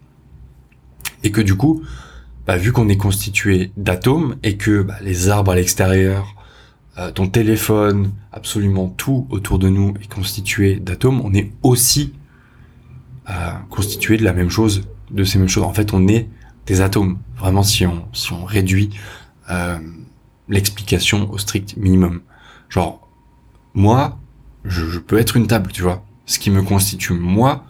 et 1.22 1.30
que 1.30 1.40
du 1.40 1.54
coup, 1.54 1.82
bah, 2.46 2.56
vu 2.56 2.72
qu'on 2.72 2.88
est 2.88 2.96
constitué 2.96 3.70
d'atomes 3.76 4.36
et 4.42 4.56
que 4.56 4.82
bah, 4.82 4.96
les 5.02 5.28
arbres 5.28 5.52
à 5.52 5.54
l'extérieur, 5.54 6.34
euh, 6.98 7.10
ton 7.10 7.28
téléphone, 7.28 8.12
absolument 8.32 8.88
tout 8.88 9.26
autour 9.30 9.58
de 9.58 9.68
nous 9.68 9.94
est 10.02 10.12
constitué 10.12 10.76
d'atomes, 10.76 11.20
on 11.22 11.32
est 11.34 11.52
aussi 11.62 12.12
euh, 13.30 13.52
constitué 13.70 14.16
de 14.16 14.24
la 14.24 14.32
même 14.32 14.50
chose 14.50 14.82
de 15.10 15.24
ces 15.24 15.38
mêmes 15.38 15.48
choses. 15.48 15.64
En 15.64 15.72
fait, 15.72 15.94
on 15.94 16.08
est 16.08 16.28
des 16.66 16.80
atomes. 16.80 17.18
Vraiment, 17.36 17.62
si 17.62 17.86
on, 17.86 18.06
si 18.12 18.32
on 18.32 18.44
réduit 18.44 18.90
euh, 19.50 19.78
l'explication 20.48 21.30
au 21.30 21.38
strict 21.38 21.76
minimum. 21.76 22.20
Genre, 22.68 23.08
moi, 23.74 24.18
je, 24.64 24.98
peux 24.98 25.18
être 25.18 25.36
une 25.36 25.46
table, 25.46 25.70
tu 25.72 25.82
vois. 25.82 26.04
Ce 26.26 26.38
qui 26.38 26.50
me 26.50 26.62
constitue 26.62 27.14
moi, 27.14 27.64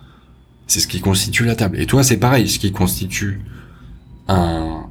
c'est 0.66 0.80
ce 0.80 0.86
qui 0.86 1.00
constitue 1.00 1.44
la 1.44 1.56
table. 1.56 1.80
Et 1.80 1.86
toi, 1.86 2.02
c'est 2.02 2.18
pareil. 2.18 2.48
Ce 2.48 2.58
qui 2.58 2.72
constitue 2.72 3.40
un, 4.28 4.84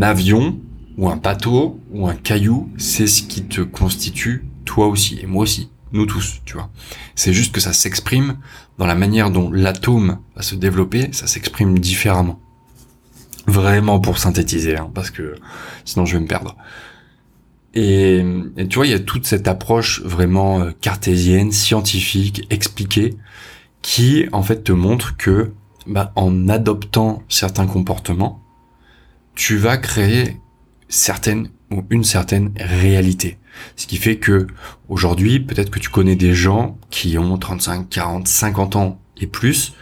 avion 0.00 0.60
ou 0.96 1.08
un 1.08 1.16
bateau 1.16 1.80
ou 1.90 2.06
un 2.06 2.14
caillou, 2.14 2.70
c'est 2.76 3.06
ce 3.06 3.22
qui 3.22 3.42
te 3.42 3.60
constitue 3.60 4.44
toi 4.64 4.86
aussi 4.86 5.18
et 5.20 5.26
moi 5.26 5.42
aussi 5.42 5.70
nous 5.92 6.06
tous, 6.06 6.40
tu 6.44 6.54
vois. 6.54 6.70
C'est 7.14 7.32
juste 7.32 7.54
que 7.54 7.60
ça 7.60 7.72
s'exprime 7.72 8.38
dans 8.78 8.86
la 8.86 8.94
manière 8.94 9.30
dont 9.30 9.50
l'atome 9.50 10.18
va 10.34 10.42
se 10.42 10.54
développer, 10.54 11.10
ça 11.12 11.26
s'exprime 11.26 11.78
différemment. 11.78 12.40
Vraiment 13.46 14.00
pour 14.00 14.18
synthétiser, 14.18 14.78
hein, 14.78 14.90
parce 14.94 15.10
que 15.10 15.34
sinon 15.84 16.06
je 16.06 16.16
vais 16.16 16.22
me 16.22 16.28
perdre. 16.28 16.56
Et, 17.74 18.22
tu 18.68 18.76
vois, 18.76 18.86
il 18.86 18.90
y 18.90 18.94
a 18.94 18.98
toute 18.98 19.26
cette 19.26 19.48
approche 19.48 20.02
vraiment 20.02 20.60
euh, 20.60 20.70
cartésienne, 20.80 21.52
scientifique, 21.52 22.46
expliquée, 22.50 23.16
qui 23.80 24.26
en 24.32 24.42
fait 24.42 24.62
te 24.64 24.72
montre 24.72 25.16
que 25.16 25.52
bah, 25.86 26.12
en 26.14 26.48
adoptant 26.48 27.22
certains 27.28 27.66
comportements, 27.66 28.42
tu 29.34 29.56
vas 29.56 29.78
créer 29.78 30.36
certaines 30.88 31.48
ou 31.70 31.82
une 31.90 32.04
certaine 32.04 32.52
réalité. 32.56 33.38
Ce 33.76 33.86
qui 33.86 33.96
fait 33.96 34.16
que 34.16 34.46
aujourd'hui, 34.88 35.40
peut-être 35.40 35.70
que 35.70 35.78
tu 35.78 35.88
connais 35.88 36.16
des 36.16 36.34
gens 36.34 36.78
qui 36.90 37.18
ont 37.18 37.38
35, 37.38 37.88
40, 37.88 38.28
50 38.28 38.76
ans 38.76 39.00
et 39.16 39.26
plus, 39.26 39.74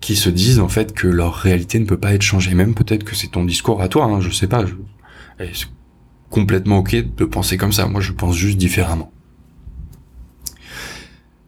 qui 0.00 0.16
se 0.16 0.28
disent 0.28 0.58
en 0.58 0.68
fait 0.68 0.92
que 0.92 1.06
leur 1.06 1.34
réalité 1.34 1.78
ne 1.78 1.86
peut 1.86 1.98
pas 1.98 2.12
être 2.12 2.22
changée. 2.22 2.54
Même 2.54 2.74
peut-être 2.74 3.04
que 3.04 3.14
c'est 3.14 3.28
ton 3.28 3.44
discours 3.44 3.80
à 3.80 3.88
toi, 3.88 4.04
hein, 4.04 4.20
je 4.20 4.30
sais 4.30 4.48
pas. 4.48 4.64
Complètement 6.32 6.78
ok 6.78 6.96
de 7.14 7.24
penser 7.26 7.58
comme 7.58 7.72
ça. 7.72 7.86
Moi, 7.86 8.00
je 8.00 8.12
pense 8.12 8.34
juste 8.34 8.56
différemment. 8.56 9.12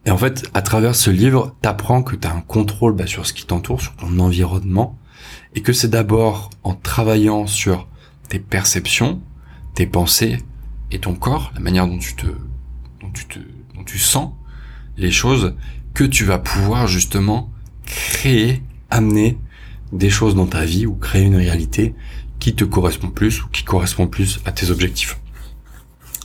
Et 0.05 0.11
en 0.11 0.17
fait, 0.17 0.47
à 0.53 0.61
travers 0.61 0.95
ce 0.95 1.09
livre, 1.09 1.55
t'apprends 1.63 2.03
que 2.03 2.15
tu 2.15 2.27
as 2.27 2.31
un 2.31 2.41
contrôle 2.41 2.93
bah, 2.93 3.07
sur 3.07 3.25
ce 3.25 3.33
qui 3.33 3.47
t'entoure, 3.47 3.81
sur 3.81 3.95
ton 3.95 4.19
environnement, 4.19 4.95
et 5.55 5.61
que 5.61 5.73
c'est 5.73 5.87
d'abord 5.87 6.51
en 6.61 6.75
travaillant 6.75 7.47
sur 7.47 7.87
tes 8.29 8.37
perceptions, 8.37 9.23
tes 9.73 9.87
pensées, 9.87 10.37
et 10.91 10.99
ton 10.99 11.15
corps, 11.15 11.51
la 11.55 11.61
manière 11.61 11.87
dont 11.87 11.97
tu 11.97 12.15
te, 12.15 12.27
dont 12.27 13.09
tu 13.11 13.25
te, 13.25 13.39
dont 13.73 13.83
tu 13.83 13.97
sens 13.97 14.33
les 14.97 15.09
choses, 15.09 15.55
que 15.95 16.03
tu 16.03 16.25
vas 16.25 16.37
pouvoir 16.37 16.85
justement 16.85 17.49
créer, 17.87 18.61
amener 18.91 19.39
des 19.91 20.11
choses 20.11 20.35
dans 20.35 20.45
ta 20.45 20.63
vie 20.63 20.85
ou 20.85 20.93
créer 20.93 21.23
une 21.23 21.35
réalité 21.35 21.95
qui 22.45 22.53
te 22.53 22.63
correspond 22.63 23.07
plus 23.07 23.41
ou 23.41 23.47
qui 23.47 23.63
correspond 23.63 24.05
plus 24.05 24.39
à 24.45 24.51
tes 24.51 24.69
objectifs. 24.69 25.19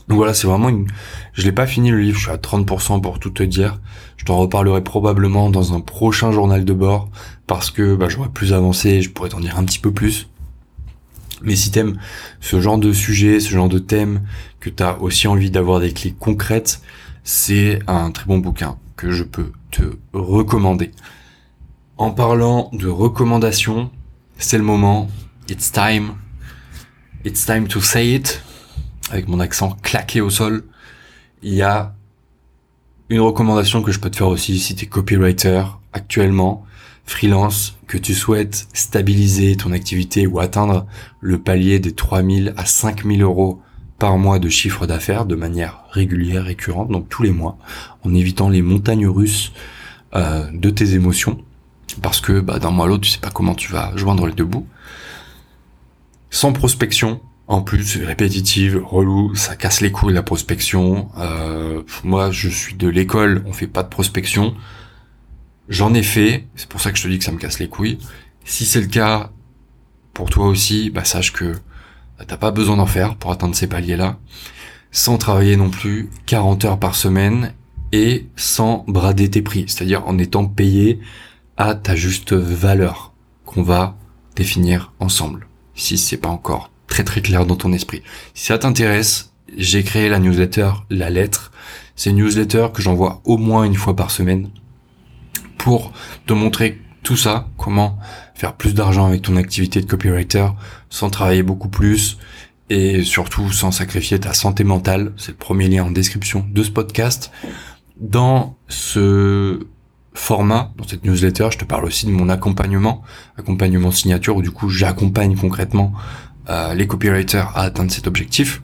Donc 0.06 0.18
voilà, 0.18 0.34
c'est 0.34 0.46
vraiment 0.46 0.68
une... 0.68 0.86
Je 1.32 1.44
l'ai 1.44 1.52
pas 1.52 1.66
fini 1.66 1.90
le 1.90 1.98
livre, 1.98 2.18
je 2.18 2.24
suis 2.24 2.30
à 2.30 2.36
30% 2.36 3.00
pour 3.00 3.18
tout 3.18 3.30
te 3.30 3.42
dire. 3.42 3.80
Je 4.18 4.26
t'en 4.26 4.36
reparlerai 4.36 4.84
probablement 4.84 5.48
dans 5.48 5.72
un 5.72 5.80
prochain 5.80 6.30
journal 6.30 6.66
de 6.66 6.72
bord 6.74 7.08
parce 7.46 7.70
que 7.70 7.94
bah, 7.94 8.10
j'aurais 8.10 8.28
plus 8.28 8.52
avancé 8.52 8.90
et 8.90 9.00
je 9.00 9.08
pourrais 9.08 9.30
t'en 9.30 9.40
dire 9.40 9.56
un 9.58 9.64
petit 9.64 9.78
peu 9.78 9.92
plus. 9.92 10.28
Mais 11.40 11.56
si 11.56 11.70
t'aimes 11.70 11.98
ce 12.42 12.60
genre 12.60 12.76
de 12.76 12.92
sujet, 12.92 13.40
ce 13.40 13.48
genre 13.48 13.70
de 13.70 13.78
thème, 13.78 14.20
que 14.60 14.68
t'as 14.68 14.98
aussi 14.98 15.26
envie 15.26 15.50
d'avoir 15.50 15.80
des 15.80 15.94
clés 15.94 16.14
concrètes, 16.20 16.82
c'est 17.24 17.78
un 17.86 18.10
très 18.10 18.26
bon 18.26 18.36
bouquin 18.36 18.76
que 18.94 19.10
je 19.10 19.24
peux 19.24 19.52
te 19.70 19.84
recommander. 20.12 20.90
En 21.96 22.10
parlant 22.10 22.68
de 22.74 22.88
recommandations, 22.88 23.90
c'est 24.36 24.58
le 24.58 24.64
moment. 24.64 25.08
It's 25.50 25.72
time. 25.72 26.12
It's 27.24 27.44
time 27.44 27.66
to 27.66 27.80
say 27.80 28.14
it. 28.14 28.40
Avec 29.10 29.26
mon 29.26 29.40
accent 29.40 29.76
claqué 29.82 30.20
au 30.20 30.30
sol. 30.30 30.62
Il 31.42 31.52
y 31.52 31.62
a 31.62 31.92
une 33.08 33.18
recommandation 33.18 33.82
que 33.82 33.90
je 33.90 33.98
peux 33.98 34.10
te 34.10 34.16
faire 34.16 34.28
aussi 34.28 34.60
si 34.60 34.76
t'es 34.76 34.86
copywriter 34.86 35.64
actuellement 35.92 36.64
freelance, 37.04 37.76
que 37.88 37.98
tu 37.98 38.14
souhaites 38.14 38.68
stabiliser 38.74 39.56
ton 39.56 39.72
activité 39.72 40.28
ou 40.28 40.38
atteindre 40.38 40.86
le 41.20 41.38
palier 41.38 41.80
des 41.80 41.96
3000 41.96 42.54
à 42.56 42.64
5000 42.64 43.20
euros 43.22 43.60
par 43.98 44.18
mois 44.18 44.38
de 44.38 44.48
chiffre 44.48 44.86
d'affaires 44.86 45.26
de 45.26 45.34
manière 45.34 45.82
régulière, 45.90 46.44
récurrente, 46.44 46.90
donc 46.90 47.08
tous 47.08 47.24
les 47.24 47.32
mois, 47.32 47.58
en 48.04 48.14
évitant 48.14 48.48
les 48.48 48.62
montagnes 48.62 49.08
russes 49.08 49.52
euh, 50.14 50.48
de 50.52 50.70
tes 50.70 50.94
émotions, 50.94 51.42
parce 52.02 52.20
que 52.20 52.38
bah, 52.38 52.60
d'un 52.60 52.70
mois 52.70 52.84
à 52.84 52.88
l'autre, 52.88 53.02
tu 53.02 53.10
sais 53.10 53.18
pas 53.18 53.30
comment 53.30 53.56
tu 53.56 53.72
vas 53.72 53.90
joindre 53.96 54.28
les 54.28 54.32
deux 54.32 54.44
bouts. 54.44 54.68
Sans 56.30 56.52
prospection, 56.52 57.20
en 57.48 57.62
plus, 57.62 57.96
répétitive, 57.96 58.80
relou, 58.84 59.34
ça 59.34 59.56
casse 59.56 59.80
les 59.80 59.90
couilles 59.90 60.14
la 60.14 60.22
prospection. 60.22 61.08
Euh, 61.18 61.82
moi, 62.04 62.30
je 62.30 62.48
suis 62.48 62.74
de 62.74 62.86
l'école, 62.86 63.42
on 63.46 63.52
fait 63.52 63.66
pas 63.66 63.82
de 63.82 63.88
prospection. 63.88 64.54
J'en 65.68 65.92
ai 65.92 66.04
fait, 66.04 66.46
c'est 66.54 66.68
pour 66.68 66.80
ça 66.80 66.92
que 66.92 66.98
je 66.98 67.02
te 67.02 67.08
dis 67.08 67.18
que 67.18 67.24
ça 67.24 67.32
me 67.32 67.38
casse 67.38 67.58
les 67.58 67.68
couilles. 67.68 67.98
Si 68.44 68.64
c'est 68.64 68.80
le 68.80 68.86
cas 68.86 69.32
pour 70.14 70.30
toi 70.30 70.46
aussi, 70.46 70.90
bah 70.90 71.04
sache 71.04 71.32
que 71.32 71.52
bah, 72.18 72.24
t'as 72.24 72.36
pas 72.36 72.52
besoin 72.52 72.76
d'en 72.76 72.86
faire 72.86 73.16
pour 73.16 73.32
atteindre 73.32 73.56
ces 73.56 73.66
paliers-là, 73.66 74.18
sans 74.92 75.18
travailler 75.18 75.56
non 75.56 75.70
plus 75.70 76.10
40 76.26 76.64
heures 76.64 76.78
par 76.78 76.94
semaine 76.94 77.52
et 77.90 78.28
sans 78.36 78.84
brader 78.86 79.28
tes 79.28 79.42
prix, 79.42 79.64
c'est-à-dire 79.66 80.06
en 80.06 80.18
étant 80.18 80.46
payé 80.46 81.00
à 81.56 81.74
ta 81.74 81.96
juste 81.96 82.32
valeur 82.32 83.12
qu'on 83.44 83.64
va 83.64 83.96
définir 84.36 84.92
ensemble. 85.00 85.49
Si 85.74 85.98
c'est 85.98 86.16
pas 86.16 86.28
encore 86.28 86.70
très 86.86 87.04
très 87.04 87.22
clair 87.22 87.46
dans 87.46 87.56
ton 87.56 87.72
esprit. 87.72 88.02
Si 88.34 88.46
ça 88.46 88.58
t'intéresse, 88.58 89.32
j'ai 89.56 89.82
créé 89.82 90.08
la 90.08 90.18
newsletter 90.18 90.70
La 90.90 91.10
Lettre. 91.10 91.52
C'est 91.96 92.10
une 92.10 92.16
newsletter 92.16 92.68
que 92.74 92.82
j'envoie 92.82 93.20
au 93.24 93.36
moins 93.36 93.64
une 93.64 93.74
fois 93.74 93.96
par 93.96 94.10
semaine 94.10 94.50
pour 95.58 95.92
te 96.26 96.32
montrer 96.32 96.80
tout 97.02 97.16
ça, 97.16 97.48
comment 97.56 97.98
faire 98.34 98.54
plus 98.54 98.74
d'argent 98.74 99.06
avec 99.06 99.22
ton 99.22 99.36
activité 99.36 99.80
de 99.80 99.86
copywriter 99.86 100.46
sans 100.90 101.10
travailler 101.10 101.42
beaucoup 101.42 101.68
plus 101.68 102.18
et 102.70 103.02
surtout 103.02 103.50
sans 103.50 103.70
sacrifier 103.70 104.20
ta 104.20 104.32
santé 104.32 104.64
mentale. 104.64 105.12
C'est 105.16 105.32
le 105.32 105.36
premier 105.36 105.68
lien 105.68 105.84
en 105.84 105.90
description 105.90 106.46
de 106.50 106.62
ce 106.62 106.70
podcast. 106.70 107.30
Dans 107.98 108.56
ce 108.68 109.66
format, 110.20 110.70
dans 110.76 110.86
cette 110.86 111.04
newsletter, 111.04 111.48
je 111.50 111.58
te 111.58 111.64
parle 111.64 111.86
aussi 111.86 112.06
de 112.06 112.10
mon 112.10 112.28
accompagnement, 112.28 113.02
accompagnement 113.38 113.90
signature, 113.90 114.36
où 114.36 114.42
du 114.42 114.50
coup 114.50 114.68
j'accompagne 114.68 115.34
concrètement 115.34 115.92
euh, 116.50 116.74
les 116.74 116.86
copywriters 116.86 117.50
à 117.56 117.62
atteindre 117.62 117.90
cet 117.90 118.06
objectif. 118.06 118.62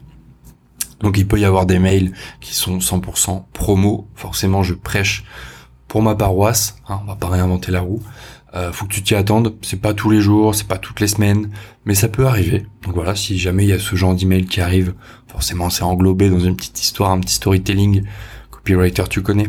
Donc 0.99 1.17
il 1.17 1.27
peut 1.27 1.39
y 1.39 1.45
avoir 1.45 1.65
des 1.65 1.79
mails 1.79 2.13
qui 2.41 2.53
sont 2.53 2.77
100% 2.77 3.45
promo. 3.53 4.07
Forcément, 4.15 4.61
je 4.63 4.75
prêche 4.75 5.25
pour 5.87 6.01
ma 6.01 6.15
paroisse. 6.15 6.77
Hein, 6.87 6.99
on 7.03 7.07
va 7.07 7.15
pas 7.15 7.27
réinventer 7.27 7.71
la 7.71 7.81
roue. 7.81 8.01
Euh, 8.55 8.71
faut 8.71 8.85
que 8.85 8.93
tu 8.93 9.01
t'y 9.01 9.15
attendes. 9.15 9.55
C'est 9.63 9.81
pas 9.81 9.93
tous 9.93 10.11
les 10.11 10.21
jours, 10.21 10.53
c'est 10.55 10.67
pas 10.67 10.77
toutes 10.77 10.99
les 10.99 11.07
semaines, 11.07 11.49
mais 11.85 11.95
ça 11.95 12.07
peut 12.07 12.27
arriver. 12.27 12.65
Donc 12.83 12.93
voilà, 12.93 13.15
si 13.15 13.37
jamais 13.37 13.65
il 13.65 13.69
y 13.69 13.73
a 13.73 13.79
ce 13.79 13.95
genre 13.95 14.15
d'email 14.15 14.45
qui 14.45 14.61
arrive, 14.61 14.93
forcément 15.27 15.69
c'est 15.69 15.83
englobé 15.83 16.29
dans 16.29 16.39
une 16.39 16.55
petite 16.55 16.81
histoire, 16.81 17.11
un 17.11 17.19
petit 17.19 17.35
storytelling. 17.35 18.03
Copywriter, 18.51 19.03
tu 19.09 19.21
connais. 19.21 19.47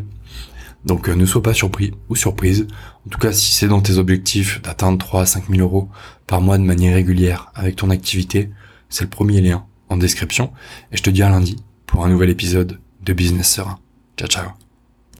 Donc 0.88 1.08
euh, 1.08 1.14
ne 1.14 1.26
sois 1.26 1.42
pas 1.42 1.52
surpris 1.52 1.92
ou 2.08 2.16
surprise. 2.16 2.66
En 3.06 3.10
tout 3.10 3.18
cas, 3.18 3.30
si 3.30 3.52
c'est 3.52 3.68
dans 3.68 3.82
tes 3.82 3.98
objectifs 3.98 4.60
d'atteindre 4.62 4.98
3 4.98 5.20
à 5.22 5.26
5 5.26 5.50
000 5.50 5.60
euros 5.60 5.88
par 6.26 6.40
mois 6.40 6.56
de 6.56 6.64
manière 6.64 6.94
régulière 6.94 7.52
avec 7.54 7.76
ton 7.76 7.90
activité, 7.90 8.50
c'est 8.88 9.04
le 9.04 9.10
premier 9.10 9.42
lien 9.42 9.66
en 9.90 9.98
description. 9.98 10.50
Et 10.90 10.96
je 10.96 11.02
te 11.02 11.10
dis 11.10 11.22
à 11.22 11.28
lundi 11.28 11.56
pour 11.86 12.04
un 12.04 12.08
nouvel 12.08 12.30
épisode 12.30 12.80
de 13.04 13.12
Business 13.12 13.50
Serein. 13.50 13.78
Ciao 14.16 14.28
ciao 14.28 14.67